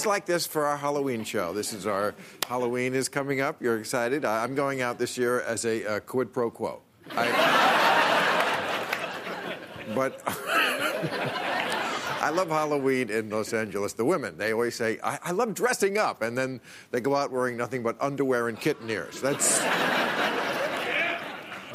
[0.00, 1.52] Always, like this for our Halloween show.
[1.52, 2.14] This is our
[2.48, 3.60] Halloween is coming up.
[3.60, 4.24] You're excited.
[4.24, 6.80] I- I'm going out this year as a uh, quid pro quo.
[7.12, 7.26] I,
[9.94, 10.22] but.
[12.22, 13.94] I love Halloween in Los Angeles.
[13.94, 16.20] The women, they always say, I, I love dressing up.
[16.20, 16.60] And then
[16.90, 19.22] they go out wearing nothing but underwear and kitten ears.
[19.22, 19.58] That's.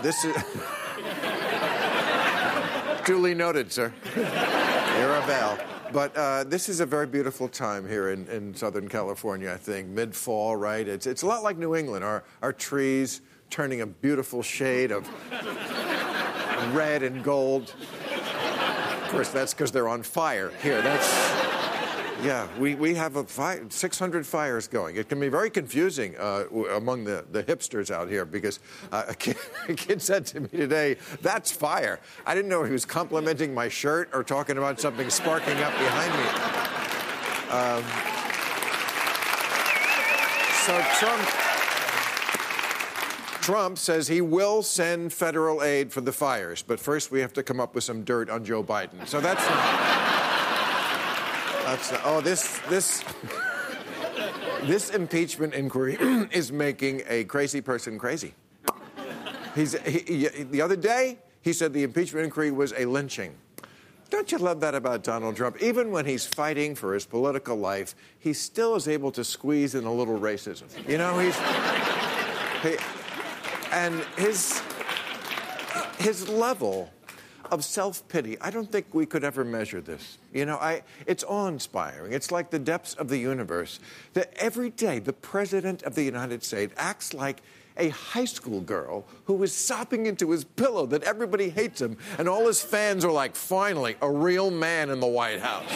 [0.03, 0.35] this is.
[3.05, 3.91] Duly noted, sir.
[4.15, 5.57] You're a bell.
[5.95, 9.87] But uh, this is a very beautiful time here in, in Southern California, I think.
[9.87, 10.85] Mid fall, right?
[10.85, 12.03] It's, it's a lot like New England.
[12.03, 15.09] Our, our trees turning a beautiful shade of
[16.75, 17.73] red and gold.
[18.11, 20.51] Of course, that's because they're on fire.
[20.61, 21.44] Here, that's.
[22.23, 24.95] Yeah, we, we have a fi 600 fires going.
[24.95, 28.59] It can be very confusing uh, among the, the hipsters out here because
[28.91, 31.99] uh, a, kid, a kid said to me today, that's fire.
[32.25, 36.13] I didn't know he was complimenting my shirt or talking about something sparking up behind
[36.13, 36.65] me.
[37.51, 37.83] Um,
[40.65, 41.29] so Trump.
[43.41, 47.43] Trump says he will send federal aid for the fires, but first we have to
[47.43, 49.05] come up with some dirt on Joe Biden.
[49.07, 50.04] So that's not.
[51.65, 53.03] That's not, oh, this this
[54.63, 55.97] this impeachment inquiry
[56.31, 58.33] is making a crazy person crazy.
[59.55, 63.35] He's he, he- the other day he said the impeachment inquiry was a lynching.
[64.11, 65.61] Don't you love that about Donald Trump?
[65.61, 69.85] Even when he's fighting for his political life, he still is able to squeeze in
[69.85, 70.65] a little racism.
[70.87, 71.35] You know, he's.
[72.61, 72.77] He,
[73.71, 74.61] and his
[75.97, 76.91] his level
[77.51, 80.17] of self-pity i don't think we could ever measure this.
[80.33, 82.13] You know I, it's awe-inspiring.
[82.13, 83.79] It's like the depths of the universe
[84.13, 87.41] that every day the president of the united states acts like
[87.77, 92.29] a high school girl who is sopping into his pillow that everybody hates him and
[92.29, 95.65] all his fans are like finally a real man in the white house.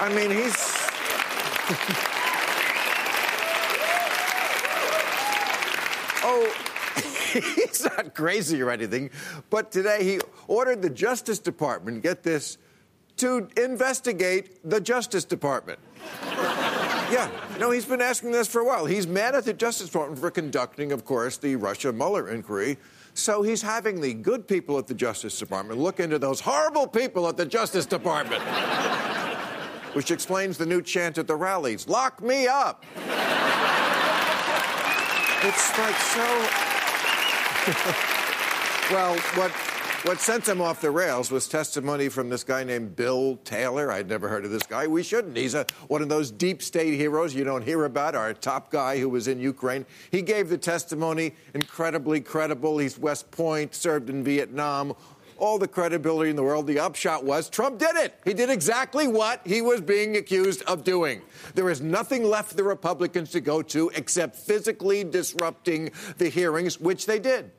[0.00, 0.78] I mean he's
[6.30, 6.52] Oh,
[7.32, 9.10] he's not crazy or anything,
[9.50, 12.58] but today he ordered the Justice Department, get this,
[13.16, 15.78] to investigate the Justice Department.
[17.10, 18.84] Yeah, no, he's been asking this for a while.
[18.84, 22.76] He's mad at the Justice Department for conducting, of course, the Russia Mueller inquiry.
[23.14, 27.26] So he's having the good people at the Justice Department look into those horrible people
[27.26, 28.42] at the Justice Department.
[29.94, 32.84] Which explains the new chant at the rallies lock me up.
[35.40, 36.67] It's like so.
[38.90, 39.52] well, what
[40.04, 43.90] what sent him off the rails was testimony from this guy named Bill Taylor.
[43.90, 44.86] I'd never heard of this guy.
[44.86, 45.36] We shouldn't.
[45.36, 48.14] He's a, one of those deep state heroes you don't hear about.
[48.14, 49.84] Our top guy who was in Ukraine.
[50.12, 52.78] He gave the testimony incredibly credible.
[52.78, 54.94] He's West Point, served in Vietnam.
[55.36, 56.68] All the credibility in the world.
[56.68, 58.18] The upshot was Trump did it.
[58.24, 61.22] He did exactly what he was being accused of doing.
[61.54, 66.78] There is nothing left for the Republicans to go to except physically disrupting the hearings,
[66.78, 67.50] which they did.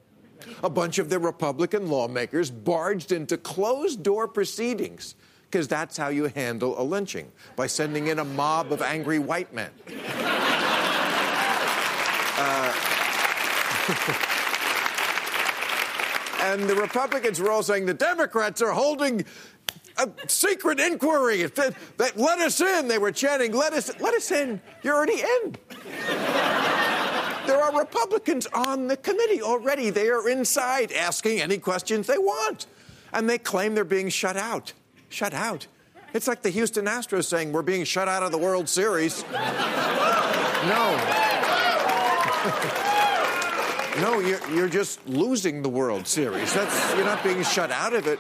[0.64, 5.16] A bunch of the Republican lawmakers barged into closed door proceedings
[5.50, 9.54] because that's how you handle a lynching by sending in a mob of angry white
[9.54, 9.72] men.
[12.42, 12.74] Uh,
[16.42, 19.26] and the Republicans were all saying the Democrats are holding
[19.98, 21.44] a secret inquiry.
[21.44, 21.76] That-
[22.16, 22.88] let us in.
[22.88, 25.58] They were chanting, "Let us, let us in." You're already in.
[27.50, 29.90] there are Republicans on the committee already.
[29.90, 32.68] They are inside asking any questions they want,
[33.12, 34.74] and they claim they're being shut out.
[35.10, 35.66] Shut out.
[36.14, 39.24] It's like the Houston Astros saying we're being shut out of the World Series.
[39.32, 39.36] no.
[44.00, 46.54] No, you're, you're just losing the World Series.
[46.54, 48.18] That's you're not being shut out of it.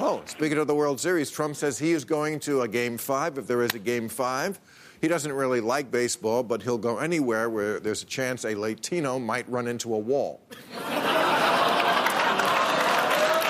[0.00, 3.38] Oh, speaking of the World Series, Trump says he is going to a game five
[3.38, 4.58] if there is a game five.
[5.00, 9.18] He doesn't really like baseball, but he'll go anywhere where there's a chance a Latino
[9.18, 10.40] might run into a wall.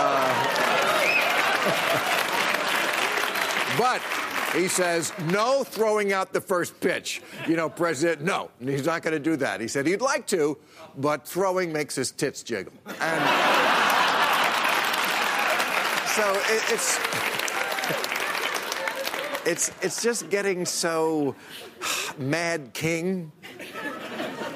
[0.03, 0.47] Uh,
[3.81, 4.03] But
[4.55, 7.23] he says, no throwing out the first pitch.
[7.49, 9.61] You know, President, no, he's not going to do that.
[9.61, 10.59] He said he'd like to,
[10.99, 12.73] but throwing makes his tits jiggle.
[12.87, 12.97] And
[16.11, 17.50] so it, it's.
[19.47, 21.35] It's, it's just getting so
[22.19, 23.33] mad king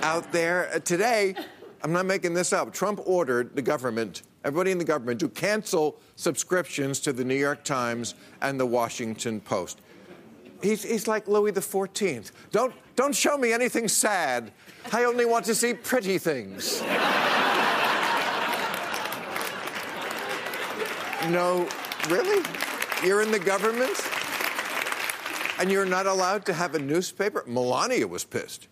[0.02, 0.70] out there.
[0.75, 1.34] Uh, today,
[1.82, 2.72] I'm not making this up.
[2.72, 7.64] Trump ordered the government, everybody in the government, to cancel subscriptions to the New York
[7.64, 9.81] Times and the Washington Post.
[10.62, 12.30] He's, he's like Louis XIV.
[12.50, 14.52] Don't, don't show me anything sad.
[14.92, 16.82] I only want to see pretty things.
[21.30, 21.66] no,
[22.10, 22.44] really?
[23.02, 24.13] You're in the government?
[25.58, 27.44] And you're not allowed to have a newspaper?
[27.46, 28.68] Melania was pissed.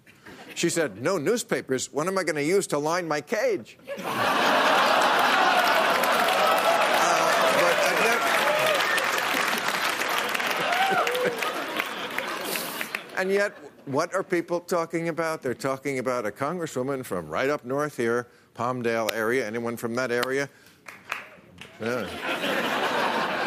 [0.54, 1.92] She said, No newspapers.
[1.92, 3.78] What am I going to use to line my cage?
[13.14, 13.56] Uh, and yet,
[13.86, 15.42] what are people talking about?
[15.42, 19.46] They're talking about a congresswoman from right up north here, Palmdale area.
[19.46, 20.48] Anyone from that area?
[21.80, 22.88] Yeah.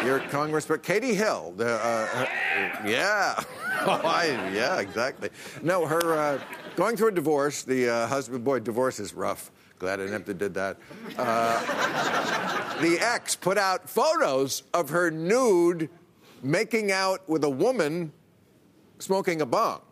[0.06, 1.54] Your congressman, Katie Hill.
[1.58, 2.26] Uh,
[2.86, 3.42] yeah.
[3.88, 5.28] Oh, I, yeah, exactly.
[5.62, 6.40] No, her uh,
[6.76, 7.62] going through a divorce.
[7.62, 9.52] The uh, husband, boy, divorce is rough.
[9.78, 10.78] Glad I did that.
[11.16, 15.90] Uh, the ex put out photos of her nude
[16.42, 18.12] making out with a woman
[18.98, 19.82] smoking a bong.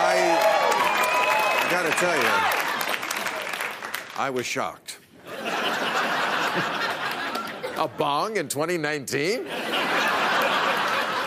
[0.00, 2.30] I gotta tell you,
[4.16, 4.98] I was shocked.
[7.76, 9.46] A bong in 2019?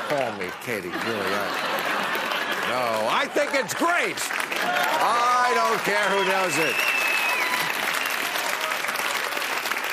[0.07, 0.87] Call me, Katie.
[0.87, 1.77] Really, I...
[2.69, 4.17] No, I think it's great.
[4.59, 6.75] I don't care who does it.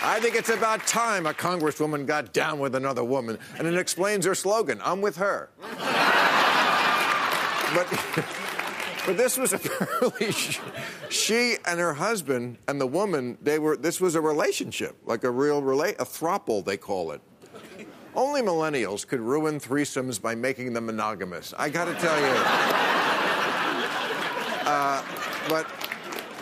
[0.06, 4.26] I think it's about time a congresswoman got down with another woman, and it explains
[4.26, 5.48] her slogan I'm with her.
[7.74, 7.88] but,
[9.06, 10.32] but this was apparently
[11.10, 15.30] she and her husband and the woman, they were, this was a relationship, like a
[15.30, 17.20] real relate, a throuple, they call it.
[18.16, 21.52] Only millennials could ruin threesomes by making them monogamous.
[21.58, 22.90] I gotta tell you.
[24.66, 25.04] Uh,
[25.46, 25.66] but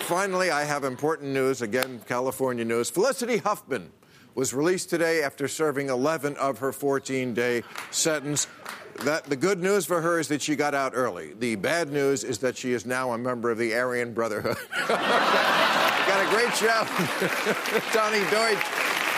[0.02, 1.62] Finally, I have important news.
[1.62, 2.90] Again, California news.
[2.90, 3.92] Felicity Huffman
[4.34, 7.62] was released today after serving 11 of her 14 day
[7.92, 8.48] sentence.
[9.00, 11.32] That, the good news for her is that she got out early.
[11.34, 14.56] The bad news is that she is now a member of the Aryan Brotherhood.
[14.88, 16.86] got a great show.
[17.92, 18.64] Donny Deutsch,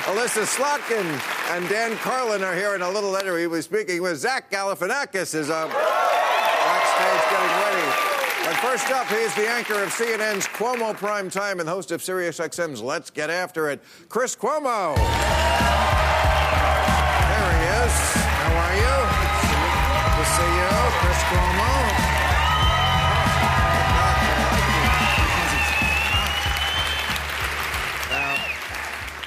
[0.08, 1.04] Elissa Slotkin,
[1.50, 3.36] and Dan Carlin are here in a little later.
[3.38, 8.14] He was speaking with Zach Galifianakis is uh, backstage getting ready.
[8.44, 12.80] But first up, he's the anchor of CNN's Cuomo Prime Time and host of SiriusXM's
[12.80, 15.93] Let's Get After It, Chris Cuomo.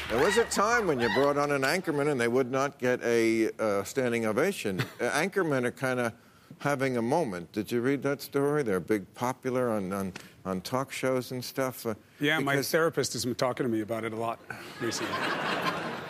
[0.10, 3.02] There was a time when you brought on an anchorman and they would not get
[3.04, 4.80] a uh, standing ovation.
[5.00, 6.14] Uh, anchormen are kind of
[6.60, 7.52] having a moment.
[7.52, 8.64] Did you read that story?
[8.64, 10.14] They're big popular on, on,
[10.48, 11.86] on talk shows and stuff.
[11.86, 14.40] Uh, yeah, my therapist has been talking to me about it a lot
[14.82, 15.14] recently.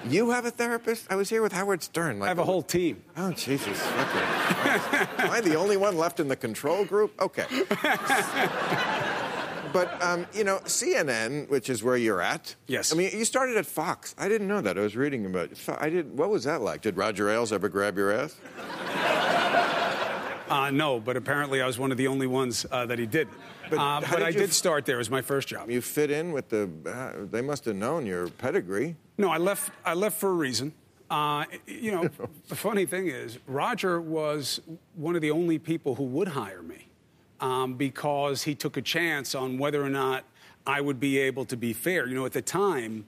[0.07, 1.11] You have a therapist?
[1.11, 2.19] I was here with Howard Stern.
[2.19, 3.03] Like I have a whole team.
[3.17, 3.67] Oh, Jesus.
[3.85, 5.07] Okay.
[5.17, 7.19] Am I the only one left in the control group?
[7.19, 7.45] Okay.
[9.73, 12.56] but um, you know, CNN, which is where you're at.
[12.67, 12.94] Yes.
[12.94, 14.15] I mean, you started at Fox.
[14.17, 14.77] I didn't know that.
[14.77, 15.49] I was reading about.
[15.79, 16.17] I did.
[16.17, 16.81] What was that like?
[16.81, 18.35] Did Roger Ailes ever grab your ass?
[20.49, 23.27] Uh, no, but apparently I was one of the only ones uh, that he did.
[23.69, 25.69] But, uh, but did I did start there as my first job.
[25.69, 26.69] You fit in with the.
[26.85, 28.95] Uh, they must have known your pedigree.
[29.18, 29.71] No, I left.
[29.85, 30.73] I left for a reason.
[31.09, 32.09] Uh, you know,
[32.47, 34.61] the funny thing is, Roger was
[34.95, 36.89] one of the only people who would hire me
[37.39, 40.23] um, because he took a chance on whether or not
[40.66, 42.07] I would be able to be fair.
[42.07, 43.06] You know, at the time,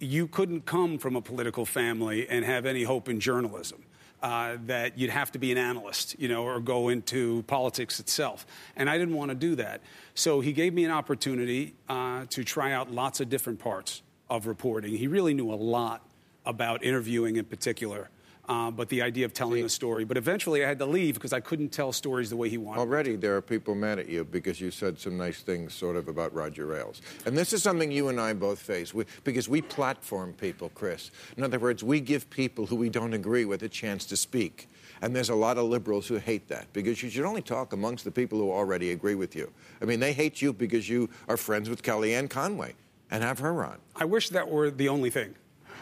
[0.00, 3.84] you couldn't come from a political family and have any hope in journalism
[4.22, 8.46] uh, that you'd have to be an analyst, you know, or go into politics itself.
[8.76, 9.80] And I didn't want to do that.
[10.14, 14.46] So he gave me an opportunity uh, to try out lots of different parts of
[14.46, 14.96] reporting.
[14.96, 16.02] He really knew a lot
[16.44, 18.10] about interviewing in particular
[18.50, 20.04] uh, but the idea of telling See, a story.
[20.04, 22.80] But eventually I had to leave because I couldn't tell stories the way he wanted.
[22.80, 26.08] Already there are people mad at you because you said some nice things sort of
[26.08, 27.00] about Roger Ailes.
[27.26, 31.12] And this is something you and I both face we, because we platform people, Chris.
[31.36, 34.68] In other words, we give people who we don't agree with a chance to speak.
[35.00, 38.04] And there's a lot of liberals who hate that because you should only talk amongst
[38.04, 39.50] the people who already agree with you.
[39.80, 42.74] I mean, they hate you because you are friends with Kellyanne Conway
[43.12, 43.78] and have her on.
[43.94, 45.36] I wish that were the only thing.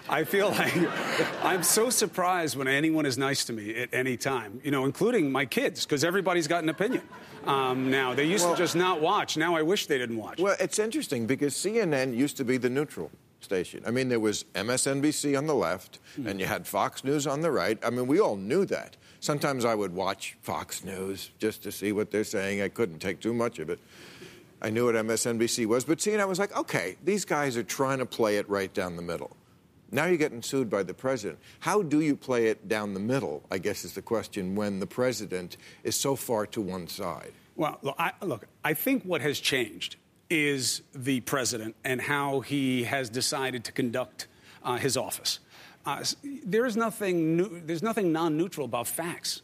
[0.08, 0.74] I feel like
[1.44, 5.30] I'm so surprised when anyone is nice to me at any time, you know, including
[5.30, 7.02] my kids, because everybody's got an opinion
[7.46, 8.14] um, now.
[8.14, 9.36] They used Well- to just not watch.
[9.36, 10.38] Now I wish they didn't watch.
[10.40, 13.10] Well, it's interesting because CNN used to be the neutral
[13.40, 13.82] station.
[13.86, 17.50] I mean, there was MSNBC on the left, and you had Fox News on the
[17.50, 17.78] right.
[17.84, 18.96] I mean, we all knew that.
[19.20, 22.62] Sometimes I would watch Fox News just to see what they're saying.
[22.62, 23.78] I couldn't take too much of it.
[24.60, 28.06] I knew what MSNBC was, but CNN was like, okay, these guys are trying to
[28.06, 29.36] play it right down the middle.
[29.90, 31.38] Now you're getting sued by the president.
[31.60, 34.86] How do you play it down the middle, I guess is the question, when the
[34.86, 37.32] president is so far to one side?
[37.56, 39.96] Well, look I, look, I think what has changed
[40.30, 44.26] is the president and how he has decided to conduct
[44.62, 45.40] uh, his office.
[45.86, 46.04] Uh,
[46.44, 49.42] there is nothing new, there's nothing non-neutral about facts.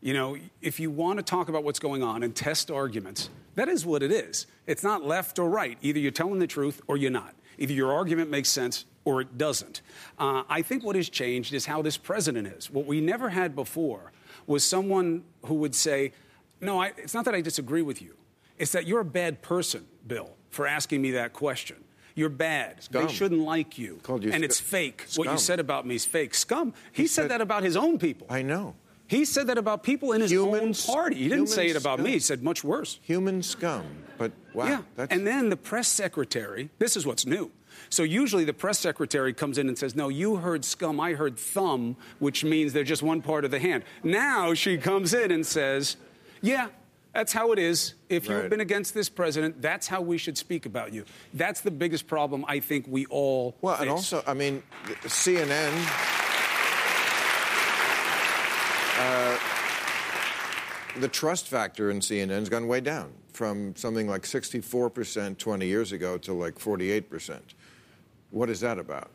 [0.00, 3.68] You know, if you want to talk about what's going on and test arguments, that
[3.68, 4.46] is what it is.
[4.66, 5.78] It's not left or right.
[5.80, 7.34] Either you're telling the truth or you're not.
[7.58, 9.82] Either your argument makes sense or it doesn't.
[10.18, 12.70] Uh, I think what has changed is how this president is.
[12.70, 14.12] What we never had before
[14.46, 16.12] was someone who would say,
[16.60, 18.14] No, I, it's not that I disagree with you.
[18.58, 21.76] It's that you're a bad person, Bill, for asking me that question.
[22.14, 22.84] You're bad.
[22.84, 23.06] Scum.
[23.06, 24.00] They shouldn't like you.
[24.08, 25.06] You and sc- it's fake.
[25.16, 26.32] What you said about me is fake.
[26.34, 26.72] Scum.
[26.92, 28.28] He, said, said- that about his own people.
[28.30, 28.76] I know.
[29.06, 31.16] He said that about people in his Humans- own party.
[31.16, 32.12] He didn't say it about me.
[32.12, 33.00] He said much worse.
[33.02, 33.84] Human scum.
[34.16, 34.82] But wow, yeah.
[34.96, 37.50] that's And then the press secretary, this is what's new.
[37.90, 41.38] So usually the press secretary comes in and says, No, you heard scum, I heard
[41.38, 43.84] thumb, which means they're just one part of the hand.
[44.02, 45.96] Now she comes in and says,
[46.42, 46.68] Yeah,
[47.14, 47.94] that's how it is.
[48.08, 51.04] If you've been against this president, that's how we should speak about you.
[51.32, 53.82] That's the biggest problem I think we all well, face.
[53.82, 54.62] and also, I mean,
[55.04, 55.72] CNN.
[58.98, 59.38] uh,
[61.00, 65.92] the trust factor in CNN has gone way down from something like 64% 20 years
[65.92, 67.40] ago to like 48%.
[68.34, 69.10] What is that about?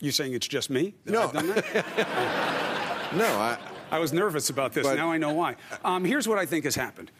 [0.00, 0.94] you saying it's just me?
[1.04, 1.22] that No.
[1.22, 3.08] I've done that?
[3.14, 3.58] No, I,
[3.90, 4.86] I was nervous about this.
[4.86, 5.56] But- now I know why.
[5.84, 7.10] Um, here's what I think has happened.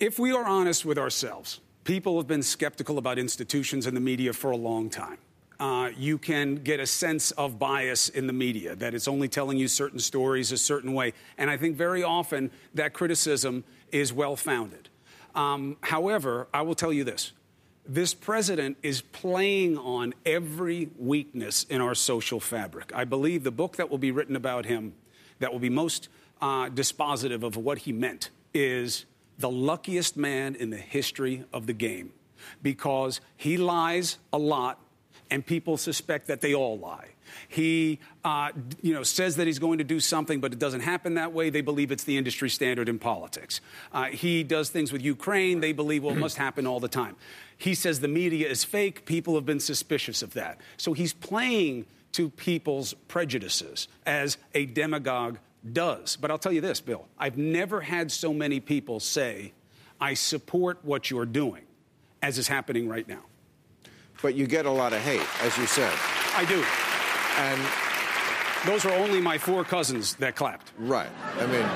[0.00, 4.32] If we are honest with ourselves, people have been skeptical about institutions and the media
[4.32, 5.18] for a long time.
[5.60, 9.58] Uh, you can get a sense of bias in the media, that it's only telling
[9.58, 11.12] you certain stories a certain way.
[11.38, 14.88] And I think very often that criticism is well founded.
[15.34, 17.32] Um, however, I will tell you this
[17.86, 22.92] this president is playing on every weakness in our social fabric.
[22.94, 24.94] I believe the book that will be written about him,
[25.40, 26.08] that will be most
[26.40, 29.04] uh, dispositive of what he meant, is
[29.38, 32.12] The Luckiest Man in the History of the Game.
[32.62, 34.80] Because he lies a lot,
[35.30, 37.11] and people suspect that they all lie.
[37.48, 41.14] He, uh, you know, says that he's going to do something, but it doesn't happen
[41.14, 41.50] that way.
[41.50, 43.60] They believe it's the industry standard in politics.
[43.92, 45.60] Uh, he does things with Ukraine.
[45.60, 47.16] They believe, well, it must happen all the time.
[47.56, 49.04] He says the media is fake.
[49.04, 50.60] People have been suspicious of that.
[50.76, 55.38] So he's playing to people's prejudices as a demagogue
[55.72, 56.16] does.
[56.16, 57.06] But I'll tell you this, Bill.
[57.18, 59.52] I've never had so many people say,
[60.00, 61.62] I support what you're doing,
[62.20, 63.22] as is happening right now.
[64.20, 65.92] but you get a lot of hate, as you said.
[66.34, 66.91] I do.
[67.38, 67.60] And
[68.66, 70.70] Those are only my four cousins that clapped.
[70.78, 71.08] right,
[71.40, 71.66] I mean,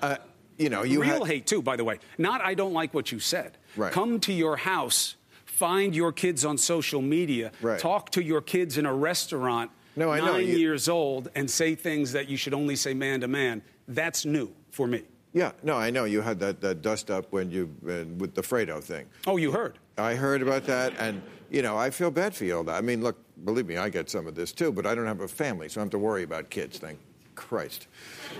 [0.00, 0.16] uh,
[0.58, 1.98] you know, you Real had, hate, too, by the way.
[2.18, 3.58] Not, I don't like what you said.
[3.76, 3.92] Right.
[3.92, 7.80] Come to your house, find your kids on social media, Right.
[7.80, 10.36] talk to your kids in a restaurant, No, I nine know.
[10.36, 13.62] You- years old, and say things that you should only say man to man.
[13.88, 15.02] That's new for me.
[15.32, 18.42] Yeah, no, I know you had that, that dust up when you uh, with the
[18.42, 19.06] Fredo thing.
[19.26, 19.78] Oh, you heard.
[19.98, 22.76] I heard about that, and you know, I feel bad for you all that.
[22.76, 25.20] I mean, look, believe me, I get some of this too, but I don't have
[25.20, 26.78] a family, so I have to worry about kids.
[26.78, 26.98] Thank
[27.34, 27.86] Christ.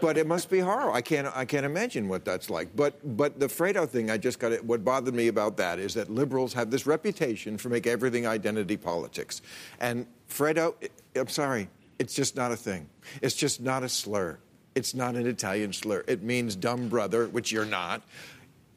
[0.00, 0.92] but it must be horrible.
[0.92, 2.74] I can't, I can't imagine what that's like.
[2.74, 4.64] But, but the Fredo thing, I just got it.
[4.64, 8.76] What bothered me about that is that liberals have this reputation for make everything identity
[8.76, 9.42] politics,
[9.80, 10.74] and Fredo,
[11.14, 11.68] I'm sorry,
[11.98, 12.88] it's just not a thing.
[13.22, 14.38] It's just not a slur.
[14.74, 16.04] It's not an Italian slur.
[16.06, 18.02] It means dumb brother, which you're not.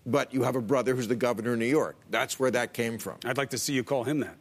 [0.09, 1.95] But you have a brother who's the governor of New York.
[2.09, 3.17] That's where that came from.
[3.25, 4.35] I'd like to see you call him that.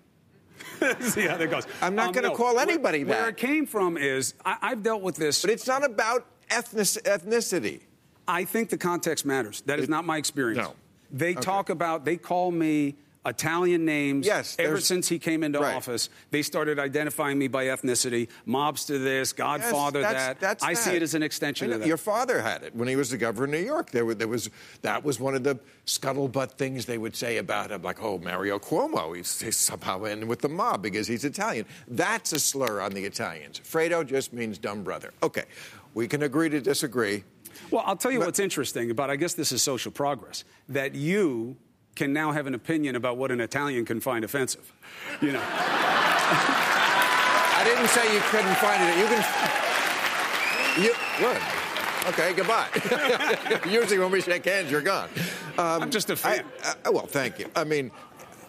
[1.02, 1.66] see how that goes.
[1.82, 2.34] I'm not um, gonna no.
[2.34, 3.28] call Where- anybody Where that.
[3.30, 5.42] it came from is I, I've dealt with this.
[5.42, 7.82] But it's not about ethnic, ethnicity.
[8.26, 9.62] I think the context matters.
[9.62, 10.58] That is not my experience.
[10.58, 10.74] No.
[11.10, 12.96] They talk about, they call me
[13.28, 14.26] Italian names.
[14.26, 15.76] Yes, Ever since he came into Right.
[15.76, 18.28] office, they started identifying me by ethnicity.
[18.46, 20.40] Mobster this, Godfather Yes, that.
[20.40, 21.86] that's- that's I see it as an extension of that.
[21.86, 23.90] Your father had it when he was the governor of New York.
[23.90, 24.50] There, were, there was
[24.82, 28.58] that was one of the scuttlebutt things they would say about him, like, "Oh, Mario
[28.58, 32.92] Cuomo, he's, he's somehow in with the mob because he's Italian." That's a slur on
[32.92, 33.60] the Italians.
[33.64, 35.12] Fredo just means dumb brother.
[35.22, 35.44] Okay,
[35.94, 37.24] we can agree to disagree.
[37.70, 40.94] Well, I'll tell you But- what's interesting about, I guess this is social progress, that
[40.94, 41.56] you
[41.98, 44.72] can now have an opinion about what an Italian can find offensive.
[45.20, 45.42] You know.
[47.60, 48.96] I didn't say you couldn't find it.
[48.96, 49.24] You can.
[50.82, 51.42] You good.
[52.08, 52.68] Okay, goodbye.
[53.68, 55.08] Usually when we shake hands, you're gone.
[55.58, 56.44] Um, I'm just a fan.
[56.64, 57.50] I, uh, well, thank you.
[57.56, 57.90] I mean,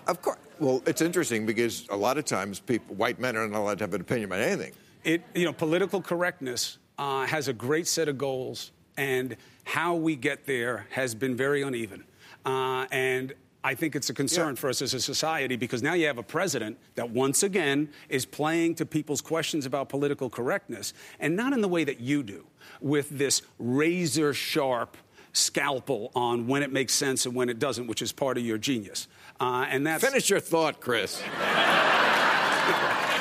[0.07, 0.37] of course.
[0.59, 3.85] Well, it's interesting because a lot of times people, white men are not allowed to
[3.85, 4.73] have an opinion about anything.
[5.03, 10.15] It, you know, political correctness uh, has a great set of goals, and how we
[10.15, 12.03] get there has been very uneven.
[12.49, 14.59] Uh, and I think it's a concern Yeah.
[14.61, 18.25] for us as a society because now you have a president that once again is
[18.25, 22.45] playing to people's questions about political correctness, and not in the way that you do,
[22.81, 24.95] with this razor sharp
[25.33, 28.57] scalpel on when it makes sense and when it doesn't, which is part of your
[28.57, 29.07] genius.
[29.39, 31.21] Uh, and that's Finish your thought, Chris.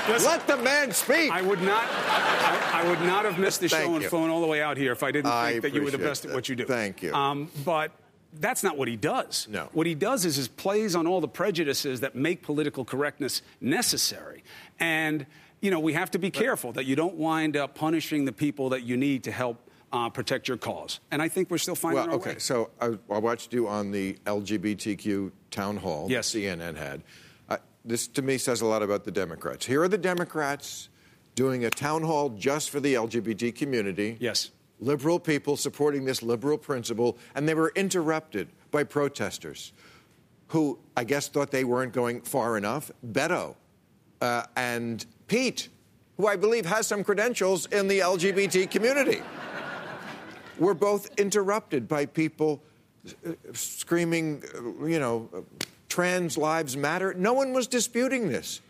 [0.09, 1.31] Let the man speak.
[1.31, 1.85] I would not.
[1.87, 4.09] I, I would not have missed the Thank show and you.
[4.09, 5.99] flown all the way out here if I didn't I think that you were the
[5.99, 6.65] best at what you do.
[6.65, 7.13] Thank you.
[7.13, 7.91] Um, but
[8.35, 9.47] that's not what he does.
[9.51, 9.69] No.
[9.73, 14.45] What he does is, is plays on all the prejudices that make political correctness necessary,
[14.79, 15.27] and
[15.61, 18.69] you know we have to be careful that you don't wind up punishing the people
[18.71, 19.65] that you need to help.
[19.91, 22.33] Uh, protect your cause, and I think we're still finding Well, our okay.
[22.35, 22.39] way.
[22.41, 26.31] So I, I watched you on the LGBTQ town hall Yes.
[26.35, 27.03] CNN had.
[27.49, 27.57] Uh,
[27.87, 29.65] this to me says a lot about the Democrats.
[29.65, 30.91] Here are the Democrats
[31.35, 34.19] doing a town hall just for the LGBT community.
[34.21, 34.51] Yes.
[34.81, 39.73] Liberal people supporting this liberal principle, and they were interrupted by protesters
[40.49, 42.91] who I guess thought they weren't going far enough.
[43.07, 43.55] Beto
[44.21, 45.69] uh, and Pete,
[46.17, 49.23] who I believe has some credentials in the LGBT community
[50.59, 52.63] were both interrupted by people
[53.27, 55.41] uh, screaming, uh, you know, uh,
[55.89, 57.15] trans lives matter.
[57.15, 58.61] No one was disputing this.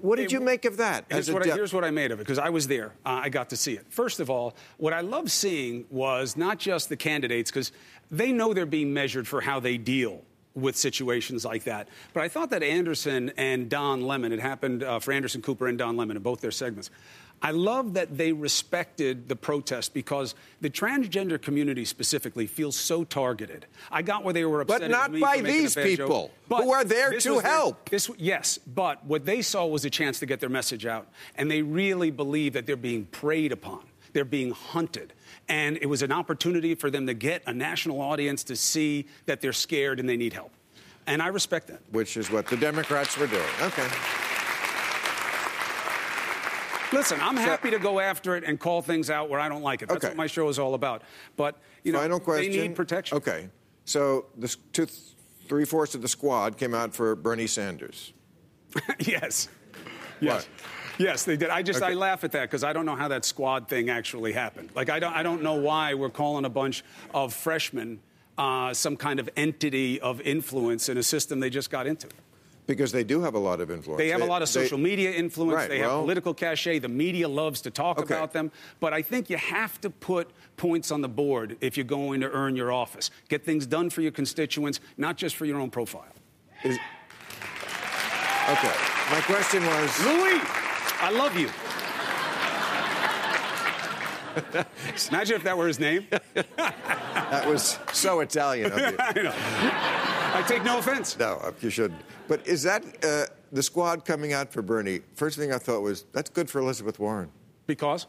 [0.00, 1.06] What did you make of that?
[1.10, 2.92] Here's what, I, here's what I made of it, because I was there.
[3.04, 3.86] Uh, I got to see it.
[3.90, 7.72] First of all, what I love seeing was not just the candidates, because
[8.10, 10.22] they know they're being measured for how they deal
[10.54, 11.88] with situations like that.
[12.12, 15.78] But I thought that Anderson and Don Lemon, it happened uh, for Anderson Cooper and
[15.78, 16.90] Don Lemon in both their segments.
[17.40, 23.66] I love that they respected the protest because the transgender community specifically feels so targeted.
[23.90, 24.80] I got where they were upset.
[24.80, 27.50] But not by for making a these people But who are there to was their-
[27.52, 27.88] help.
[27.90, 31.48] this, yes, but what they saw was a chance to get their message out, and
[31.50, 33.80] they really believe that they're being preyed upon.
[34.14, 35.12] They're being hunted.
[35.48, 39.40] And it was an opportunity for them to get a national audience to see that
[39.40, 40.50] they're scared and they need help.
[41.06, 41.80] And I respect that.
[41.90, 43.42] which is what the Democrats were doing.
[43.62, 43.86] Okay.
[46.92, 49.82] Listen, I'm happy to go after it and call things out where I don't like
[49.82, 49.88] it.
[49.88, 50.08] That's Okay.
[50.08, 51.02] what my show is all about.
[51.36, 52.52] But, you know, Final question.
[52.52, 53.16] they need protection.
[53.18, 53.48] Okay.
[53.84, 54.86] So the two,
[55.48, 58.12] three fourths of the squad came out for Bernie Sanders.
[59.00, 59.48] yes.
[60.20, 60.46] Yes.
[60.46, 60.48] What?
[60.98, 61.48] Yes, they did.
[61.50, 64.32] I just I laugh at that because I don't know how that squad thing actually
[64.32, 64.70] happened.
[64.74, 66.82] Like I don't I don't know why we're calling a bunch
[67.14, 68.00] of freshmen
[68.36, 72.08] uh, some kind of entity of influence in a system they just got into.
[72.68, 73.98] Because they do have a lot of influence.
[73.98, 75.54] They have a lot of they- social media influence.
[75.56, 76.80] Right, they have well- political cachet.
[76.80, 78.14] The media loves to talk Okay.
[78.14, 78.52] about them.
[78.78, 82.30] But I think you have to put points on the board if you're going to
[82.30, 83.10] earn your office.
[83.30, 86.04] Get things done for your constituents, not just for your own profile.
[86.62, 86.76] Is-
[88.50, 88.74] okay.
[89.10, 90.04] My question was.
[90.04, 90.40] Louis,
[91.00, 91.48] I love you.
[95.10, 96.06] Imagine if that were his name.
[97.30, 98.96] That was so Italian of you.
[98.98, 100.14] I know.
[100.34, 101.18] I take no offense.
[101.18, 102.00] No, you shouldn't.
[102.28, 105.00] But is that uh, the squad coming out for Bernie?
[105.14, 107.30] First thing I thought was that's good for Elizabeth Warren
[107.66, 108.06] Because?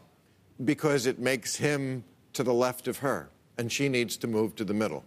[0.66, 2.04] because it makes him
[2.34, 5.04] to the left of her, and she needs to move to the middle.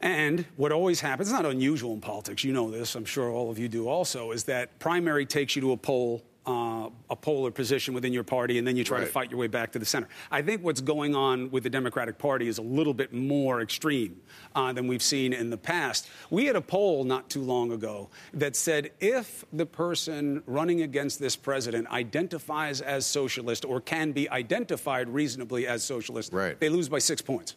[0.00, 3.50] And what always happens, it's not unusual in politics, you know this, I'm sure all
[3.50, 7.50] of you do also, is that primary takes you to a poll, uh, a polar
[7.50, 9.84] position within your party, and then you try to fight your way back to the
[9.86, 10.08] center.
[10.30, 14.20] I think what's going on with the Democratic Party is a little bit more extreme
[14.54, 16.08] uh, than we've seen in the past.
[16.30, 21.18] We had a poll not too long ago that said if the person running against
[21.18, 26.58] this president identifies as socialist or can be identified reasonably as socialist, Right.
[26.60, 27.56] they lose by six points.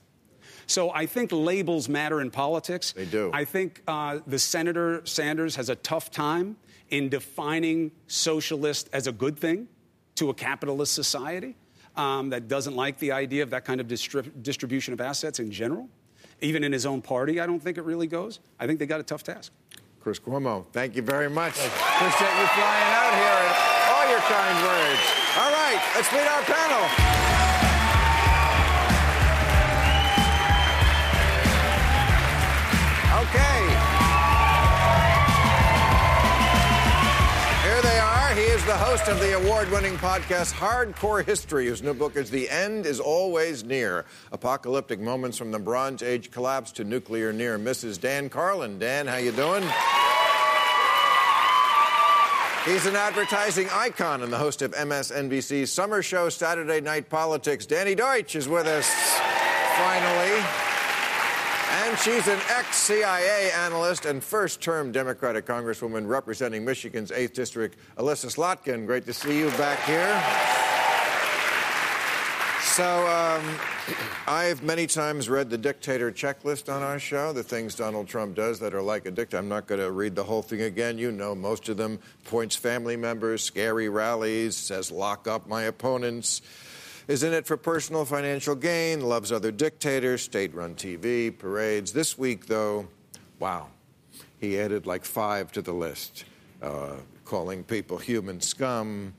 [0.66, 2.92] So I think labels matter in politics.
[2.92, 3.32] They do.
[3.34, 6.58] I think uh, the Senator Sanders has a tough time
[6.90, 9.68] in defining socialist as a good thing
[10.16, 11.56] to a capitalist society
[11.96, 15.52] um, that doesn't like the idea of that kind of distrib- distribution of assets in
[15.52, 15.90] general.
[16.42, 18.40] Even in his own party, I don't think it really goes.
[18.60, 19.52] I think they got a tough task.
[20.00, 21.54] Chris Cuomo, thank you very much.
[21.54, 23.56] Appreciate you flying out here and
[23.92, 25.02] all your kind words.
[25.38, 27.37] All right, let's meet our panel.
[38.68, 42.86] The host of the award winning podcast Hardcore History, whose new book is The End
[42.86, 44.04] is Always Near
[44.34, 47.98] Apocalyptic Moments from the Bronze Age Collapse to Nuclear Near Misses.
[47.98, 48.78] Dan Carlin.
[48.78, 49.64] Dan, how you doing?
[52.66, 57.66] He's an advertising icon and the host of MSNBC's summer show Saturday Night Politics.
[57.66, 58.90] Donny Deutsch is with us
[59.78, 60.77] finally.
[61.70, 67.78] And she's an ex CIA analyst and first term Democratic Congresswoman representing Michigan's 8th District,
[67.98, 68.86] Elissa Slotkin.
[68.86, 70.24] Great to see you back here.
[72.78, 73.58] So, um,
[74.28, 78.60] I've many times read the dictator checklist on our show, the things Donald Trump does
[78.60, 79.40] that are like a dictator.
[79.40, 80.98] I'm not going to read the whole thing again.
[81.00, 81.98] You know most of them.
[82.26, 86.44] Points family members, scary rallies, says lock up my opponents,
[87.08, 91.94] is in it for personal financial gain, loves other dictators, state run TV, parades.
[91.94, 92.88] This week, though,
[93.40, 93.68] wow,
[94.40, 96.26] he added like five to the list,
[96.62, 99.14] uh, calling people human scum,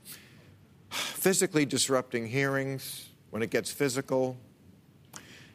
[0.89, 4.37] physically disrupting hearings when it gets physical,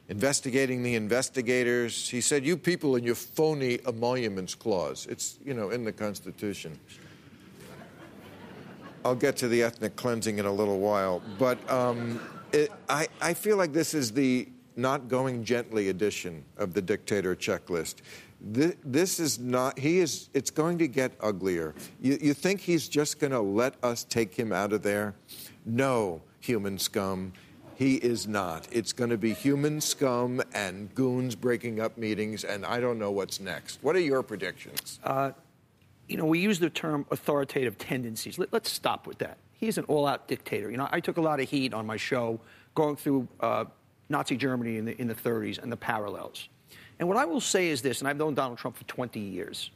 [0.09, 2.09] investigating the investigators.
[2.09, 5.07] He said, You people and your phony emoluments clause.
[5.09, 6.79] It's, you know, in the Constitution.
[9.05, 11.23] I'll get to the ethnic cleansing in a little while.
[11.39, 12.21] But um,
[12.53, 17.37] it, I, I feel like this is the not going gently edition of the dictator
[17.37, 17.97] checklist.
[18.41, 21.75] This, is not, he is, it's going to get uglier.
[22.01, 25.15] You, you think he's just going to let us take him out of there?
[25.65, 27.33] No, human scum.
[27.75, 28.69] He is not.
[28.71, 33.11] It's going to be human scum and goons breaking up meetings, and I don't know
[33.11, 33.79] what's next.
[33.83, 35.01] What are your predictions?
[35.03, 35.33] Uh,
[36.09, 38.39] you know, we use the term authoritative tendencies.
[38.39, 39.39] Let, us stop with that.
[39.53, 40.71] He's an all out dictator.
[40.71, 42.41] You know, I took a lot of heat on my show
[42.75, 43.65] going through uh,
[44.09, 46.49] Nazi Germany in the, in the 30s and the parallels.
[46.99, 49.71] And what I will say is this, and I've known Donald Trump for 20 years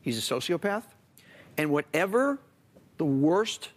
[0.00, 0.84] he's a sociopath,
[1.58, 2.38] and whatever
[2.96, 3.68] the worst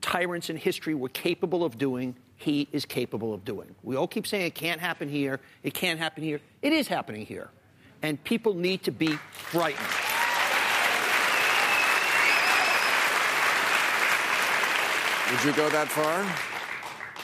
[0.00, 3.74] tyrants in history were capable of doing, he is capable of doing.
[3.82, 6.40] We all keep saying it can't happen here, it can't happen here.
[6.62, 7.50] It is happening here.
[8.02, 10.09] And people need to be frightened.
[15.30, 16.26] Would you go that far?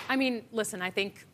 [0.09, 1.27] I mean, listen, I think